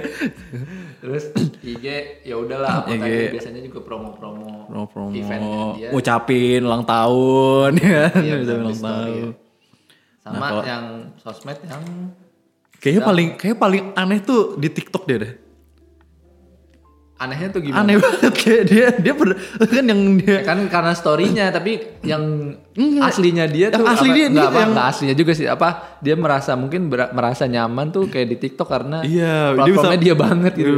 terus 0.98 1.24
IG 1.62 1.86
ya 2.22 2.36
udahlah 2.36 2.84
apa 2.84 2.89
IG. 2.89 3.00
tadi 3.00 3.25
biasanya 3.32 3.62
juga 3.62 3.79
promo-promo 3.82 4.65
promo 4.88 5.13
eventnya 5.13 5.62
dia 5.77 5.88
ngucapin 5.89 6.62
ulang 6.62 6.84
tahun 6.84 7.72
ya 7.77 8.03
Iya, 8.17 8.34
benar, 8.41 8.56
ulang 8.60 8.79
tahun 8.79 9.29
sama 10.20 10.46
yang 10.62 10.86
sosmed 11.15 11.58
yang 11.63 11.84
Kayaknya 12.77 13.03
paling 13.03 13.27
kayak 13.36 13.58
paling 13.58 13.84
aneh 13.94 14.20
tuh 14.20 14.53
di 14.53 14.70
TikTok 14.70 15.06
dia 15.06 15.17
deh. 15.17 15.34
Anehnya 17.17 17.50
tuh 17.50 17.59
gimana? 17.59 17.81
Aneh 17.81 17.97
banget 17.97 18.29
kayak 18.31 18.63
dia 18.63 18.88
dia 18.93 19.12
ber- 19.12 19.38
kan 19.59 19.81
yang 19.81 20.01
dia 20.15 20.38
kan 20.41 20.62
karena 20.67 20.93
storynya 20.93 21.50
tapi 21.50 21.97
yang 22.01 22.53
aslinya 23.00 23.45
dia 23.45 23.67
Yang 23.67 23.74
tuh 23.74 23.86
asli 23.88 24.05
apa, 24.05 24.13
dia- 24.13 24.27
enggak, 24.27 24.38
dia 24.38 24.45
apa, 24.47 24.59
yang- 24.59 24.69
enggak 24.69 24.88
aslinya 24.88 25.15
juga 25.15 25.31
sih. 25.33 25.45
Apa 25.45 25.67
dia 25.97 26.13
merasa 26.13 26.53
mungkin 26.53 26.81
ber- 26.88 27.09
merasa 27.12 27.43
nyaman 27.43 27.89
tuh 27.89 28.05
kayak 28.05 28.27
di 28.27 28.38
TikTok 28.38 28.67
karena 28.67 29.01
Iya, 29.01 29.33
dia 29.50 29.57
platformnya 29.57 29.74
bisa- 29.91 30.05
dia, 30.05 30.13
banget 30.15 30.51
gitu. 30.53 30.71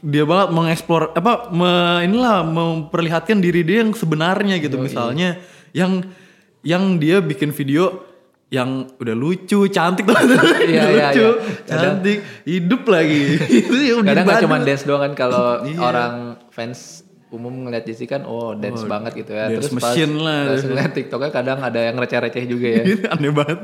dia 0.00 0.24
banget 0.24 0.48
mengeksplor 0.50 1.02
apa 1.12 1.32
me- 1.50 2.00
inilah 2.04 2.36
memperlihatkan 2.42 3.38
diri 3.38 3.60
dia 3.60 3.82
yang 3.82 3.90
sebenarnya 3.90 4.56
gitu. 4.56 4.78
Misalnya 4.78 5.42
yang 5.72 6.06
yang 6.62 6.94
dia 6.96 7.18
bikin 7.18 7.50
video 7.50 8.06
yang 8.52 8.84
udah 8.92 9.16
lucu, 9.16 9.64
cantik 9.66 10.04
tuh. 10.04 10.12
Iya, 10.62 10.84
iya, 10.84 11.08
lucu, 11.08 11.28
iya. 11.40 11.72
cantik, 11.72 12.18
hidup 12.44 12.84
lagi. 12.84 13.40
Itu 13.64 13.72
yang 13.74 14.04
Kadang 14.04 14.28
dibadu. 14.28 14.42
cuma 14.44 14.56
dance 14.60 14.84
doang 14.84 15.02
kan 15.02 15.12
kalau 15.16 15.46
Iya. 15.64 15.80
orang 15.80 16.14
fans 16.52 17.00
umum 17.32 17.64
ngeliat 17.64 17.88
Jesse 17.88 18.04
kan 18.04 18.22
oh 18.22 18.52
dance 18.52 18.84
banget 18.84 19.16
gitu 19.16 19.32
ya. 19.32 19.48
dance 19.48 19.72
Terus 19.72 19.72
pas, 19.72 19.96
machine 19.96 20.14
lah. 20.20 20.52
pas 20.52 20.60
ngeliat 20.62 20.92
TikToknya 20.92 21.30
kadang 21.32 21.58
ada 21.58 21.80
yang 21.80 21.96
receh-receh 21.96 22.44
juga 22.44 22.68
ya. 22.68 22.84
Aneh 23.08 23.32
banget. 23.32 23.58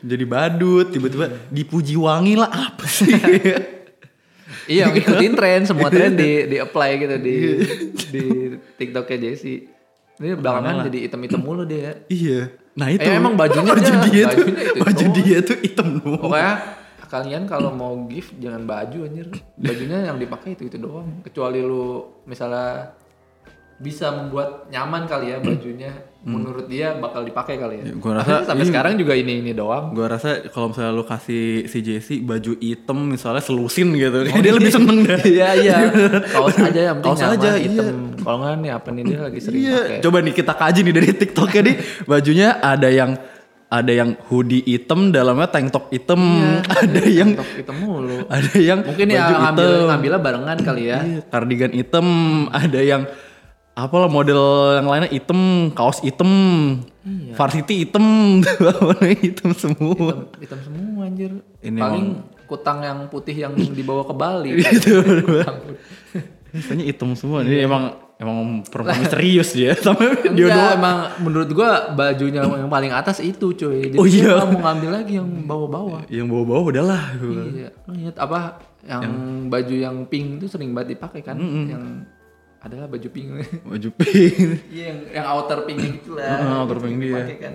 Jadi 0.00 0.24
badut, 0.24 0.86
tiba-tiba 0.88 1.26
dipuji 1.50 1.98
wangi 1.98 2.38
lah 2.38 2.46
apa 2.46 2.86
sih? 2.86 3.10
iya 4.68 4.88
ngikutin 4.88 5.32
tren 5.34 5.60
semua 5.64 5.88
tren 5.88 6.14
di 6.14 6.46
di 6.46 6.56
apply 6.56 6.90
gitu 6.98 7.16
di 7.18 7.36
di 8.08 8.22
TikToknya 8.78 9.16
Jesse. 9.18 9.66
Ini 10.18 10.34
belakangan 10.34 10.86
jadi 10.86 10.98
item-item 11.06 11.42
mulu 11.42 11.62
dia. 11.62 11.98
iya. 12.06 12.46
Nah 12.78 12.88
itu. 12.94 13.02
Eh, 13.02 13.18
emang 13.18 13.34
bajunya 13.34 13.74
baju 13.74 13.92
dia 14.06 14.24
tuh, 14.30 14.46
bajunya 14.46 14.62
itu 14.62 14.78
baju 14.78 15.04
doang. 15.04 15.14
dia 15.18 15.38
tuh 15.42 15.56
hitam 15.58 15.88
doang. 15.98 16.22
Pokoknya 16.22 16.54
kalian 17.08 17.42
kalau 17.48 17.70
mau 17.74 17.94
gift 18.06 18.36
jangan 18.38 18.62
baju 18.68 18.98
anjir. 19.02 19.26
Bajunya 19.58 19.98
yang 20.06 20.16
dipakai 20.22 20.54
itu 20.54 20.70
itu 20.70 20.78
doang. 20.78 21.24
Kecuali 21.26 21.58
lu 21.58 22.06
misalnya 22.30 22.94
bisa 23.78 24.10
membuat 24.10 24.66
nyaman 24.68 25.06
kali 25.06 25.30
ya 25.30 25.38
bajunya. 25.38 25.92
Menurut 26.18 26.66
dia 26.66 26.92
bakal 26.92 27.22
dipakai 27.22 27.56
kali 27.56 27.78
ya. 27.78 27.84
Ya, 27.84 27.94
gua 27.94 28.12
rasa 28.18 28.42
sampai 28.44 28.60
ini- 28.60 28.68
sekarang 28.68 28.92
juga 28.94 29.14
ini 29.14 29.38
ini 29.38 29.52
doang. 29.52 29.90
Gue 29.90 30.04
rasa 30.04 30.44
kalau 30.46 30.68
misalnya 30.68 30.92
lu 30.92 31.02
kasih 31.02 31.42
si 31.64 31.78
Jesse 31.80 32.20
baju 32.20 32.58
hitam 32.58 32.98
misalnya 33.06 33.38
selusin 33.38 33.94
gitu, 33.94 34.26
dia 34.44 34.52
lebih 34.52 34.68
seneng 34.68 35.02
dah. 35.02 35.16
Iya 35.18 35.48
iya. 35.56 35.76
Kaos 36.34 36.58
aja 36.58 36.80
yang 36.84 36.98
penting 36.98 37.06
Kaos 37.08 37.22
nyaman, 37.22 37.38
aja, 37.38 37.50
hitam. 37.56 37.86
Kalau 38.18 38.36
nggak 38.36 38.54
nih 38.58 38.70
apa 38.72 38.88
nih 38.90 39.02
dia 39.04 39.18
lagi 39.22 39.38
sering 39.40 39.60
Iya, 39.62 39.78
pakai. 39.78 39.98
coba 40.02 40.18
nih 40.20 40.34
kita 40.34 40.52
kaji 40.52 40.80
nih 40.82 40.94
dari 40.94 41.08
TikToknya 41.22 41.60
nih 41.64 41.76
bajunya 42.04 42.48
ada 42.58 42.88
yang 42.90 43.10
ada 43.68 43.92
yang 43.94 44.10
hoodie 44.26 44.64
hitam 44.66 45.00
dalamnya 45.08 45.44
tank 45.46 45.68
top 45.68 45.86
hitam, 45.88 46.20
ada 46.66 47.02
yang 47.04 47.30
TikTok 47.30 47.52
hitam 47.54 47.76
mulu. 47.78 48.18
ada 48.26 48.52
yang 48.58 48.80
Mungkin 48.80 49.06
ya 49.06 49.24
ngambil 49.38 49.70
ngambilnya 49.86 50.20
barengan 50.20 50.58
kali 50.58 50.82
ya. 50.84 50.98
iya, 51.00 51.20
kardigan 51.22 51.72
hitam, 51.72 52.06
ada 52.50 52.80
yang 52.82 53.02
apalah 53.78 54.10
model 54.10 54.42
yang 54.74 54.86
lainnya 54.86 55.06
hitam, 55.08 55.40
kaos 55.70 56.02
hitam, 56.02 56.30
Iya. 57.02 57.32
varsity 57.32 57.86
hitam, 57.86 58.04
warnanya 58.60 59.16
hitam 59.30 59.54
semua. 59.54 59.94
Hitam, 59.94 60.18
hitam 60.42 60.58
semua 60.60 61.02
anjir. 61.06 61.32
Ini 61.60 61.78
Paling 61.78 62.06
kutang 62.44 62.82
yang 62.82 63.06
putih 63.06 63.38
yang 63.38 63.54
dibawa 63.54 64.02
ke 64.02 64.12
Bali. 64.12 64.50
Itu 64.66 64.98
Kayaknya 66.48 66.84
hitam 66.84 67.12
semua. 67.12 67.44
Ini 67.44 67.64
emang 67.64 67.92
emang 68.18 68.64
perempuan 68.64 68.98
misterius 68.98 69.52
dia 69.52 69.76
sama 69.84 70.00
dia 70.26 70.48
doang. 70.48 70.74
emang 70.74 70.96
menurut 71.20 71.48
gua 71.52 71.92
bajunya 71.92 72.40
yang 72.40 72.66
paling 72.66 72.90
atas 72.90 73.20
itu 73.20 73.52
cuy. 73.52 73.92
Jadi 73.92 73.96
Oh, 73.96 74.08
iya. 74.08 74.32
dia 74.40 74.48
mau 74.48 74.58
ngambil 74.58 74.90
lagi 74.90 75.12
yang 75.20 75.28
bawah-bawah. 75.44 76.08
Yang 76.08 76.26
bawa-bawa 76.26 76.60
udahlah. 76.66 77.02
Iya. 77.52 77.68
Apa 78.16 78.64
yang, 78.82 79.04
baju 79.46 79.74
yang 79.76 79.96
pink 80.08 80.40
itu 80.40 80.48
sering 80.48 80.72
banget 80.72 80.96
dipakai 80.96 81.20
kan? 81.20 81.36
Yang 81.36 81.84
adalah 82.68 82.86
baju 82.86 83.08
pink. 83.08 83.28
Baju 83.64 83.88
pink. 83.96 84.36
Iya 84.74 84.84
yang 84.86 84.98
yang 85.10 85.26
outer 85.26 85.64
pink 85.64 85.78
gitu 85.80 86.14
lah. 86.14 86.36
Heeh, 86.36 86.54
outer 86.60 86.78
pink 86.78 86.96
dia. 87.00 87.24
Kan. 87.40 87.54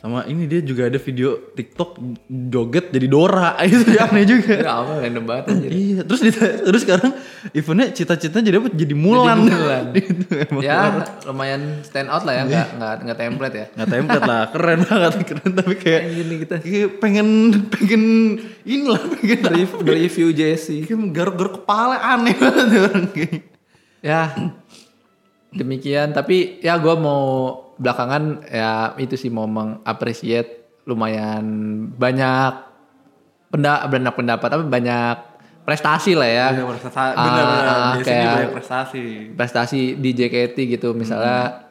Sama 0.00 0.24
ini 0.24 0.48
dia 0.48 0.64
juga 0.64 0.88
ada 0.88 0.96
video 0.96 1.52
TikTok 1.52 2.00
joget 2.48 2.88
jadi 2.88 3.04
Dora. 3.04 3.52
Itu 3.68 3.84
dia 3.84 4.08
aneh 4.08 4.24
juga. 4.24 4.56
Ya 4.56 4.80
apa 4.80 4.96
random 4.96 5.24
banget 5.28 5.44
anjir. 5.52 5.70
Iya, 5.70 6.00
terus 6.02 6.20
dita- 6.24 6.56
terus 6.64 6.80
sekarang 6.88 7.12
eventnya 7.52 7.92
cita-citanya 7.92 8.44
jadi 8.48 8.56
apa? 8.58 8.68
Jadi 8.72 8.94
Mulan. 8.96 9.38
Jadi 9.44 9.52
Mulan. 9.52 9.84
Itu 10.00 10.24
emang 10.40 10.62
Ya 10.64 11.04
lumayan 11.28 11.84
stand 11.84 12.08
out 12.08 12.24
lah 12.24 12.32
ya, 12.32 12.42
nggak 12.48 12.66
nggak 12.80 12.94
nggak 13.04 13.18
template 13.20 13.54
ya. 13.54 13.66
nggak 13.76 13.88
template 13.92 14.24
lah, 14.24 14.42
keren 14.48 14.78
banget, 14.82 15.12
keren 15.20 15.50
tapi 15.52 15.74
kayak 15.76 16.02
Gini 16.08 16.34
kita 16.48 16.54
kayak 16.64 16.90
pengen 16.96 17.26
pengen 17.68 18.02
inilah 18.64 19.02
pengen 19.04 19.38
Review, 19.52 19.84
review 19.84 20.28
Jesse. 20.32 20.80
kayak 20.88 21.12
garuk-garuk 21.12 21.60
kepala 21.60 22.00
aneh 22.00 22.32
banget 22.40 22.66
orang 22.72 23.04
kayak. 23.12 23.49
Ya 24.00 24.32
demikian. 25.54 26.12
Tapi 26.12 26.60
ya 26.64 26.76
gue 26.76 26.94
mau 26.96 27.56
belakangan 27.80 28.44
ya 28.44 28.92
itu 29.00 29.16
sih 29.16 29.32
mau 29.32 29.48
mengapresiat 29.48 30.46
lumayan 30.84 31.44
banyak 31.96 32.52
pendak 33.50 33.80
banyak 33.88 34.12
pendapat 34.14 34.48
tapi 34.48 34.64
banyak 34.68 35.16
prestasi 35.64 36.12
lah 36.18 36.30
ya. 36.30 36.46
Iya, 36.54 36.64
prestasi. 36.66 37.14
Ah. 37.16 37.92
Biasanya 37.94 38.04
kayak 38.04 38.36
banyak 38.36 38.54
prestasi. 38.56 39.04
prestasi 39.36 39.80
di 39.98 40.10
JKT 40.16 40.56
gitu. 40.78 40.88
Misalnya 40.96 41.70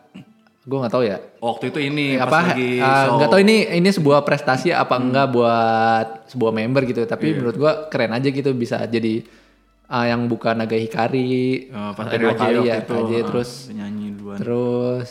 gue 0.69 0.77
nggak 0.77 0.93
tahu 0.93 1.03
ya. 1.03 1.17
Waktu 1.41 1.65
itu 1.73 1.79
ini 1.81 2.05
apa 2.19 2.29
pas 2.29 2.45
lagi 2.53 2.77
ah, 2.77 3.17
nggak 3.17 3.29
tahu 3.31 3.41
ini 3.41 3.57
ini 3.79 3.89
sebuah 3.89 4.21
prestasi 4.21 4.69
apa 4.69 4.95
enggak 5.01 5.27
buat 5.33 6.07
sebuah 6.29 6.51
member 6.53 6.85
gitu. 6.85 7.03
Tapi 7.09 7.35
menurut 7.35 7.55
gua 7.57 7.71
keren 7.89 8.13
aja 8.13 8.29
gitu 8.29 8.53
bisa 8.53 8.85
jadi 8.85 9.25
ah, 9.89 10.05
yang 10.05 10.25
buka 10.25 10.53
Naga 10.53 10.75
Hikari 10.75 11.29
Eh, 11.65 11.91
pas 11.91 12.05
sampai 12.05 12.17
dua 12.17 12.33
kali 12.33 12.59
ya 12.63 12.75
itu, 12.77 12.93
RAJ, 12.93 13.11
ah, 13.11 13.23
terus 13.25 13.49
nyanyi 13.69 14.07
duluan. 14.13 14.37
terus 14.37 15.09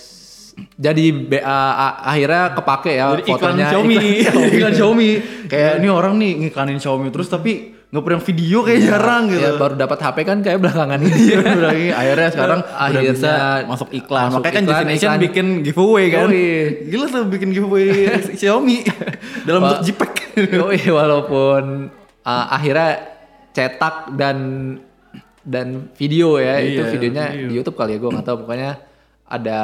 jadi 0.75 1.05
be- 1.13 1.39
ah, 1.41 1.53
ah, 1.73 2.09
akhirnya 2.09 2.51
kepake 2.53 2.93
ya 2.93 3.07
Jadi 3.13 3.23
iklan 3.25 3.35
fotonya 3.37 3.67
Xiaomi, 3.69 3.95
iklan 3.95 4.47
iklan 4.57 4.73
Xiaomi. 4.73 5.11
Kayak 5.47 5.73
ini 5.77 5.89
orang 5.89 6.15
nih 6.17 6.33
ngiklanin 6.37 6.79
Xiaomi 6.79 7.09
terus 7.09 7.27
tapi 7.27 7.53
nggak 7.89 8.05
pernah 8.05 8.21
video 8.21 8.59
kayak 8.61 8.81
jarang 8.85 9.23
gitu. 9.29 9.41
ya 9.41 9.57
baru 9.57 9.73
dapat 9.75 9.99
HP 9.99 10.17
kan 10.23 10.39
kayak 10.39 10.59
belakangan 10.61 11.01
ini 11.01 11.15
Iya, 11.25 11.37
udah 11.41 11.73
akhirnya 11.95 12.29
sekarang 12.29 12.61
udah 12.61 12.83
Akhirnya 12.85 13.13
bisa 13.15 13.33
masuk 13.65 13.89
iklan. 13.91 14.23
masuk 14.29 14.37
Makanya 14.37 14.53
kan 14.53 14.61
iklan, 14.61 14.69
Destination 14.77 15.09
iklan. 15.09 15.23
bikin 15.25 15.47
giveaway 15.63 16.05
kan. 16.09 16.27
Yoi. 16.27 16.47
Gila 16.85 17.07
tuh 17.09 17.23
bikin 17.25 17.49
giveaway 17.49 17.87
Xiaomi 18.39 18.77
dalam 19.43 19.61
bentuk 19.65 19.81
JPEG. 19.87 20.13
Yoi, 20.53 20.81
walaupun 20.91 21.63
ah, 22.23 22.45
akhirnya 22.53 22.91
cetak 23.51 24.15
dan 24.15 24.37
dan 25.43 25.67
video 25.93 26.37
ya 26.37 26.61
itu 26.61 26.81
Iya, 26.81 26.91
videonya 26.91 27.25
video. 27.31 27.49
di 27.49 27.55
YouTube 27.55 27.77
kali 27.77 27.91
ya 27.91 27.99
gue 27.99 28.11
nggak 28.11 28.27
tahu 28.27 28.37
pokoknya 28.43 28.71
ada 29.27 29.61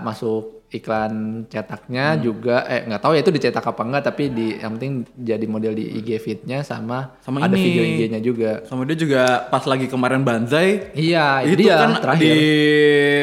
masuk 0.00 0.42
iklan 0.70 1.12
cetaknya 1.46 2.14
Hmm. 2.14 2.22
juga 2.22 2.62
eh 2.64 2.82
nggak 2.84 3.00
tahu 3.00 3.12
ya 3.12 3.20
itu 3.20 3.32
dicetak 3.32 3.62
apa 3.64 3.82
enggak 3.82 4.02
tapi 4.04 4.22
di 4.28 4.54
yang 4.54 4.70
penting 4.72 4.92
jadi 5.16 5.42
model 5.44 5.74
di 5.74 5.98
IG 5.98 6.08
feednya 6.16 6.62
sama, 6.62 7.18
Sama 7.18 7.42
ada 7.42 7.50
ini. 7.52 7.62
video 7.64 7.82
IG-nya 7.84 8.20
juga 8.20 8.50
Sama 8.64 8.86
dia 8.86 8.94
juga 8.94 9.22
pas 9.44 9.62
lagi 9.62 9.86
kemarin 9.86 10.22
Banzai 10.22 10.94
iya 10.94 11.42
itu 11.42 11.58
dia 11.60 11.74
kan 11.76 11.98
terakhir 12.00 12.22
di 12.22 12.38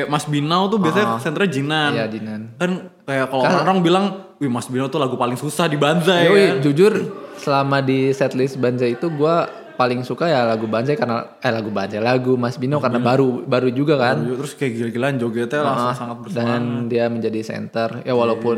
Mas 0.06 0.26
Binau 0.26 0.68
tuh 0.68 0.76
biasanya 0.78 1.08
senternya 1.18 1.50
Jinan. 1.50 1.92
Iya, 1.94 2.06
Jinan. 2.10 2.42
Kan 2.54 2.72
kayak 3.02 3.26
kalau 3.30 3.44
orang-orang 3.46 3.78
bilang, 3.80 4.06
"Wih, 4.38 4.48
Mas 4.48 4.68
Binau 4.68 4.88
tuh 4.88 5.00
lagu 5.00 5.16
paling 5.16 5.36
susah 5.36 5.66
di 5.66 5.76
Banzai." 5.76 6.28
Yoi, 6.28 6.44
kan. 6.50 6.56
jujur 6.62 6.94
selama 7.38 7.80
di 7.80 8.12
setlist 8.12 8.56
Banzai 8.58 8.92
itu 8.94 9.08
gua 9.10 9.48
paling 9.78 10.02
suka 10.02 10.26
ya 10.26 10.44
lagu 10.50 10.66
Banzai 10.66 10.98
karena 10.98 11.38
eh 11.38 11.54
lagu 11.54 11.70
Banzai 11.70 12.02
lagu 12.02 12.34
Mas 12.34 12.58
Bino 12.58 12.82
karena 12.82 12.98
baru 12.98 13.46
baru 13.46 13.70
juga 13.70 13.96
kan. 14.02 14.26
Terus 14.26 14.58
kayak 14.58 14.74
gila-gilaan 14.74 15.16
jogetnya 15.22 15.62
langsung 15.62 15.94
sangat 15.94 16.18
bersemangat. 16.26 16.50
dan 16.50 16.64
dia 16.90 17.06
menjadi 17.08 17.40
center. 17.46 17.90
Ya 18.02 18.18
walaupun 18.18 18.58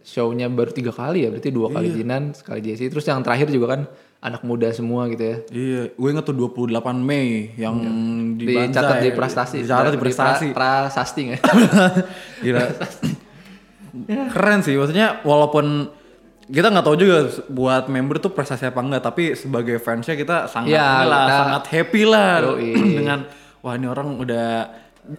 show-nya 0.00 0.48
baru 0.48 0.70
tiga 0.72 0.94
kali 0.94 1.26
ya 1.26 1.28
berarti 1.28 1.50
dua 1.52 1.68
kali 1.74 1.90
Jinan 1.92 2.32
sekali 2.32 2.62
Jesse. 2.62 2.86
Terus 2.86 3.04
yang 3.04 3.20
terakhir 3.26 3.50
juga 3.50 3.76
kan 3.76 3.80
anak 4.20 4.44
muda 4.44 4.68
semua 4.70 5.08
gitu 5.08 5.24
ya. 5.24 5.36
Iya, 5.48 5.82
gue 5.96 6.08
inget 6.12 6.24
tuh 6.28 6.36
28 6.36 6.76
Mei 7.00 7.56
yang 7.56 7.76
di 8.36 8.44
dicatat 8.44 9.00
di 9.00 9.10
prestasi 9.16 9.64
Dicatat 9.64 9.92
di 9.96 10.00
prestasi. 10.00 10.46
pra, 10.52 10.86
prasasti? 10.86 11.22
Gila. 12.44 12.64
Keren 14.30 14.60
sih, 14.62 14.76
maksudnya 14.78 15.18
walaupun 15.26 15.90
kita 16.50 16.66
nggak 16.68 16.82
tahu 16.82 16.96
juga 16.96 17.16
buat 17.46 17.86
member 17.86 18.18
tuh 18.18 18.30
prestasi 18.30 18.66
apa 18.66 18.78
enggak, 18.78 19.02
tapi 19.04 19.32
sebagai 19.32 19.78
fansnya 19.78 20.14
kita 20.14 20.36
sangat 20.44 20.74
Ya, 20.74 21.00
inilah, 21.00 21.22
kita- 21.22 21.38
sangat 21.38 21.64
happy 21.68 22.02
lah 22.04 22.32
Yoi. 22.44 22.70
dengan 22.98 23.18
wah 23.60 23.72
ini 23.72 23.86
orang 23.86 24.08
udah 24.16 24.48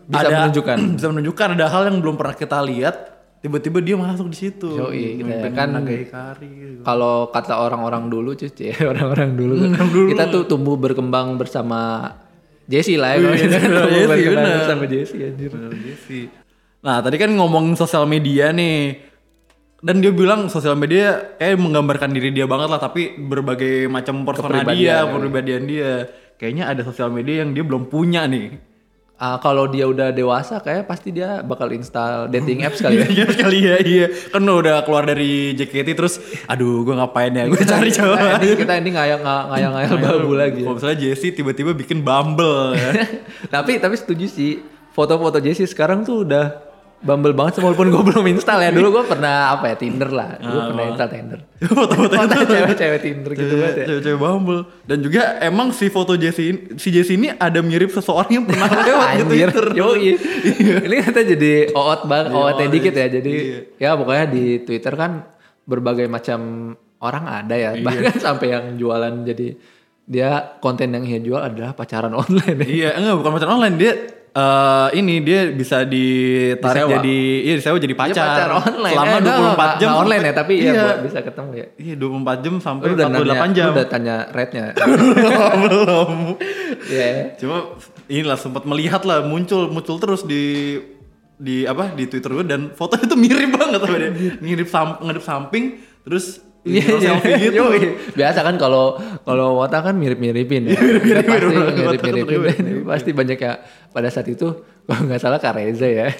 Bisa 0.05 0.27
menunjukkan. 0.29 0.77
bisa 0.95 1.07
menunjukkan 1.07 1.47
ada 1.55 1.65
hal 1.67 1.81
yang 1.87 1.97
belum 1.97 2.15
pernah 2.15 2.33
kita 2.33 2.59
lihat, 2.61 2.95
tiba-tiba 3.39 3.79
dia 3.79 3.95
masuk 3.95 4.27
di 4.27 4.37
situ. 4.37 4.69
Yoi, 4.71 5.17
kita 5.17 5.47
Dengan 5.47 5.53
kan 5.55 5.69
gitu. 5.83 6.81
kalau 6.81 7.27
kata 7.27 7.53
orang-orang 7.57 8.05
dulu 8.05 8.33
cuy 8.33 8.51
ya, 8.51 8.75
orang-orang 8.91 9.31
dulu, 9.33 9.53
kita 10.07 10.27
tuh 10.27 10.43
tumbuh 10.45 10.75
berkembang 10.75 11.35
bersama 11.35 12.11
Jesse 12.63 12.95
lah 12.95 13.15
ya 13.15 13.23
kan 13.25 13.39
tumbuh 13.79 13.87
Jesse, 13.89 14.07
berkembang 14.07 14.53
bersama 14.59 14.83
Jesse 14.85 15.17
anjir 15.17 15.51
Jesse. 15.81 16.21
Nah 16.81 16.97
tadi 16.99 17.15
kan 17.15 17.29
ngomong 17.29 17.73
sosial 17.73 18.05
media 18.05 18.49
nih, 18.49 18.95
dan 19.81 19.97
dia 19.97 20.13
bilang 20.13 20.45
sosial 20.45 20.77
media 20.77 21.33
kayak 21.41 21.57
menggambarkan 21.57 22.13
diri 22.13 22.29
dia 22.29 22.45
banget 22.45 22.69
lah 22.69 22.77
tapi 22.77 23.17
berbagai 23.17 23.89
macam 23.89 24.21
persona 24.21 24.61
dia, 24.69 25.09
kepribadian 25.09 25.65
dia. 25.65 26.05
Kayaknya 26.37 26.69
ada 26.69 26.81
sosial 26.85 27.09
media 27.09 27.41
yang 27.41 27.53
dia 27.53 27.65
belum 27.65 27.89
punya 27.89 28.29
nih. 28.29 28.61
Ah, 29.21 29.37
kalau 29.37 29.69
dia 29.69 29.85
udah 29.85 30.09
dewasa 30.09 30.57
kayak 30.65 30.89
pasti 30.89 31.13
dia 31.13 31.45
bakal 31.45 31.69
install 31.69 32.25
dating 32.33 32.65
apps 32.65 32.81
kali 32.81 33.05
ya. 33.05 33.09
Iya 33.21 33.25
sekali 33.29 33.59
ya, 33.61 33.75
iya. 33.77 34.05
Kan 34.33 34.49
udah 34.49 34.81
keluar 34.81 35.05
dari 35.05 35.53
JKT 35.53 35.93
terus, 35.93 36.17
aduh 36.49 36.81
gue 36.81 36.97
ngapain 36.97 37.29
ya, 37.29 37.45
gue 37.45 37.61
cari 37.61 37.93
Nah, 37.93 37.97
cowok. 38.01 38.17
ini 38.41 38.57
kita 38.57 38.73
ini 38.81 38.89
ngayal 38.97 39.21
ngayal 39.21 39.71
ngayal 39.77 39.95
babu 40.01 40.33
lagi. 40.33 40.65
Kalau 40.65 40.77
misalnya 40.77 40.97
Jesse 40.97 41.37
tiba-tiba 41.37 41.77
bikin 41.77 42.01
Bumble 42.01 42.73
ya. 42.73 42.91
tapi 43.53 43.77
tapi 43.77 43.93
setuju 43.93 44.25
sih 44.25 44.65
foto-foto 44.89 45.37
Jessie 45.37 45.69
sekarang 45.69 46.01
tuh 46.01 46.25
udah 46.25 46.70
Bumble 47.01 47.33
banget 47.33 47.57
walaupun 47.65 47.89
gue 47.89 48.03
belum 48.13 48.25
install 48.37 48.61
ya 48.61 48.69
dulu 48.69 49.01
gue 49.01 49.03
pernah 49.09 49.57
apa 49.57 49.73
ya 49.73 49.75
Tinder 49.77 50.09
lah 50.13 50.37
dulu 50.37 50.59
pernah 50.69 50.83
install 50.93 51.09
Tinder 51.09 51.39
Foto-foto 51.61 52.13
foto 52.17 52.35
cewek-cewek 52.49 52.99
Tinder 53.01 53.31
gitu 53.37 53.53
banget 53.57 53.75
ya 53.77 53.85
Cewek-cewek 53.85 54.17
Bumble. 54.17 54.61
Dan 54.81 54.97
juga 55.05 55.37
emang 55.41 55.69
si 55.69 55.93
foto 55.93 56.17
Jesse 56.17 56.43
ini, 56.49 56.59
si 56.81 56.89
Jesse 56.89 57.13
ini 57.13 57.29
ada 57.29 57.61
mirip 57.61 57.93
seseorang 57.93 58.33
yang 58.33 58.45
pernah 58.49 58.65
lewat 58.89 59.07
di 59.13 59.21
Anjir, 59.21 59.49
Twitter. 59.53 59.65
yoi. 59.77 60.09
Ini 60.89 60.95
kita 61.05 61.21
jadi 61.21 61.53
oot 61.69 62.01
bang, 62.09 62.25
Iya, 62.33 62.37
ootnya 62.37 62.65
oot, 62.65 62.73
dikit 62.73 62.93
ya. 62.97 63.07
Jadi 63.13 63.33
iya. 63.33 63.59
ya 63.77 63.89
pokoknya 63.93 64.25
di 64.33 64.43
Twitter 64.65 64.93
kan 64.97 65.11
berbagai 65.69 66.09
macam 66.09 66.73
orang 66.97 67.23
ada 67.29 67.53
ya. 67.53 67.71
Iya. 67.77 67.85
Bahkan 67.85 68.15
sampai 68.17 68.47
yang 68.49 68.65
jualan 68.81 69.13
jadi 69.21 69.47
dia 70.09 70.29
konten 70.59 70.91
yang 70.91 71.05
dia 71.05 71.21
jual 71.21 71.41
adalah 71.41 71.77
pacaran 71.77 72.13
online. 72.17 72.57
ya. 72.65 72.67
Iya, 72.67 72.89
enggak 72.97 73.15
bukan 73.21 73.31
pacaran 73.37 73.53
online 73.61 73.77
dia 73.77 73.93
eh 74.31 74.87
ini 74.95 75.19
dia 75.19 75.51
bisa 75.51 75.83
ditarik 75.83 76.87
Disewa. 76.87 76.95
jadi 76.97 77.17
iya 77.43 77.53
disewa 77.59 77.77
jadi 77.77 77.95
pacar, 77.95 78.15
Dia 78.15 78.23
pacar 78.31 78.49
online. 78.63 78.93
selama 78.95 79.11
Eh, 79.11 79.19
enggak, 79.19 79.35
24 79.35 79.43
enggak, 79.43 79.71
jam 79.75 79.87
enggak 79.89 80.01
online 80.01 80.23
ya, 80.23 80.33
tapi 80.33 80.53
iya, 80.55 80.71
ya 80.71 80.87
bisa 80.99 81.19
ketemu 81.19 81.51
ya. 81.51 81.65
Iya, 81.75 81.93
24 81.99 82.39
jam 82.39 82.53
sampai 82.57 82.85
Lu 82.87 82.93
udah 82.95 83.07
48 83.11 83.11
nanya, 83.11 83.51
jam. 83.51 83.65
lu 83.67 83.73
udah 83.75 83.87
tanya 83.87 84.15
rate-nya. 84.31 84.65
Belum. 85.63 86.11
Iya. 86.87 87.07
Cuma 87.35 87.57
inilah 88.07 88.37
sempat 88.39 88.63
melihat 88.63 89.01
lah 89.03 89.19
muncul 89.21 89.67
muncul 89.67 89.99
terus 89.99 90.23
di 90.23 90.77
di 91.35 91.65
apa 91.65 91.91
di 91.91 92.05
Twitter 92.05 92.31
gue 92.31 92.45
dan 92.45 92.69
fotonya 92.71 93.05
tuh 93.09 93.19
mirip 93.19 93.51
banget 93.51 93.79
sama 93.81 93.97
dia. 93.99 94.11
Mirip 94.45 94.67
sam, 94.69 94.95
ngadep 95.01 95.23
samping 95.23 95.63
terus 96.01 96.39
Iya, 96.61 96.93
terus 96.93 97.01
selfie 97.01 97.33
gitu. 97.41 97.57
Yoi. 97.57 97.79
Biasa 98.13 98.45
kan 98.45 98.53
kalau 98.61 98.93
kalau 99.25 99.57
Wota 99.57 99.81
kan 99.81 99.97
mirip-miripin 99.97 100.69
ya. 100.69 100.77
Dia 100.77 101.25
pasti 101.25 101.73
mirip-miripin. 101.73 102.53
Tapi 102.61 102.81
pasti 102.85 103.09
banyak 103.17 103.37
ya 103.41 103.53
pada 103.89 104.13
saat 104.13 104.29
itu 104.29 104.61
kalau 104.85 105.09
nggak 105.09 105.17
salah 105.17 105.41
Kak 105.41 105.57
Reza 105.57 105.89
ya. 105.89 106.13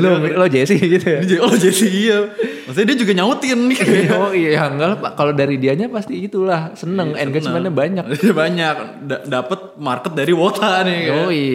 lo 0.00 0.24
lo 0.24 0.46
Jesse 0.48 0.80
gitu 0.80 1.04
ya. 1.04 1.20
Oh 1.44 1.52
Jesse 1.52 1.84
iya. 1.84 2.32
Maksudnya 2.64 2.96
dia 2.96 2.98
juga 3.04 3.12
nyautin 3.12 3.60
nih. 3.68 3.80
Oh 4.16 4.32
iya 4.32 4.64
enggak 4.72 4.88
lah, 4.88 4.98
Pak. 5.04 5.12
kalau 5.20 5.32
dari 5.36 5.60
dianya 5.60 5.92
pasti 5.92 6.16
itulah 6.16 6.72
seneng 6.72 7.12
engagementnya 7.12 7.68
banyak. 7.68 8.04
Banyak 8.32 8.76
da- 9.04 9.24
dapat 9.28 9.76
market 9.76 10.16
dari 10.16 10.32
Wota 10.32 10.80
nih. 10.80 11.00
kan. 11.12 11.28
Yoi. 11.28 11.48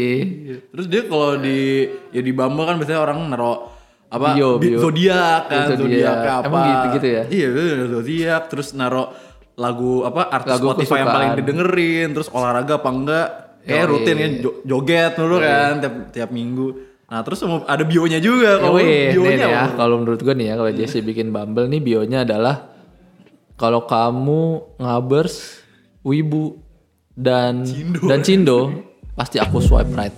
Terus 0.70 0.86
dia 0.86 1.02
kalau 1.10 1.42
di 1.42 1.90
ya 2.14 2.22
di 2.22 2.30
Bumble 2.30 2.70
kan 2.70 2.78
biasanya 2.78 3.02
orang 3.02 3.26
naro 3.26 3.74
apa 4.08 4.28
Bio, 4.34 4.56
bi- 4.56 4.72
bio. 4.72 4.80
zodiak 4.80 5.42
kan 5.48 5.68
Zodiak. 5.70 6.16
apa 6.16 6.48
Emang 6.48 6.66
gitu-gitu 6.70 7.08
ya? 7.10 7.24
iya 7.28 7.48
zodiak 7.88 8.44
terus 8.48 8.72
naro 8.72 9.12
lagu 9.54 10.02
apa 10.02 10.32
artis 10.32 10.54
Lagu 10.54 10.66
Spotify 10.70 10.98
yang 10.98 11.08
paling 11.08 11.30
kesukaan. 11.30 11.40
didengerin 11.42 12.08
terus 12.12 12.28
olahraga 12.30 12.74
apa 12.78 12.90
enggak 12.90 13.28
Yoi. 13.68 13.84
rutin 13.84 14.16
ya 14.16 14.28
jo- 14.40 14.58
joget 14.64 15.14
dulu 15.14 15.36
kan 15.38 15.74
tiap 15.78 15.94
tiap 16.10 16.30
minggu 16.30 16.68
nah 17.08 17.20
terus 17.20 17.40
ada 17.44 17.84
bionya 17.84 18.20
juga 18.20 18.60
kalau 18.60 18.78
Yoi. 18.78 19.12
Bionya 19.12 19.36
nih 19.38 19.50
ya, 19.50 19.64
kalau 19.74 19.96
menurut 19.98 20.20
gue 20.20 20.34
nih 20.34 20.46
ya 20.46 20.56
kalau 20.56 20.72
Jesse 20.72 21.00
bikin 21.02 21.28
Bumble 21.30 21.68
nih 21.68 21.80
bionya 21.80 22.24
adalah 22.24 22.56
kalau 23.56 23.84
kamu 23.84 24.42
ngabers, 24.78 25.60
wibu 26.02 26.62
dan 27.12 27.66
dan 28.06 28.22
cindo 28.22 28.70
pasti 29.12 29.36
aku 29.36 29.58
swipe 29.58 29.90
right. 29.92 30.14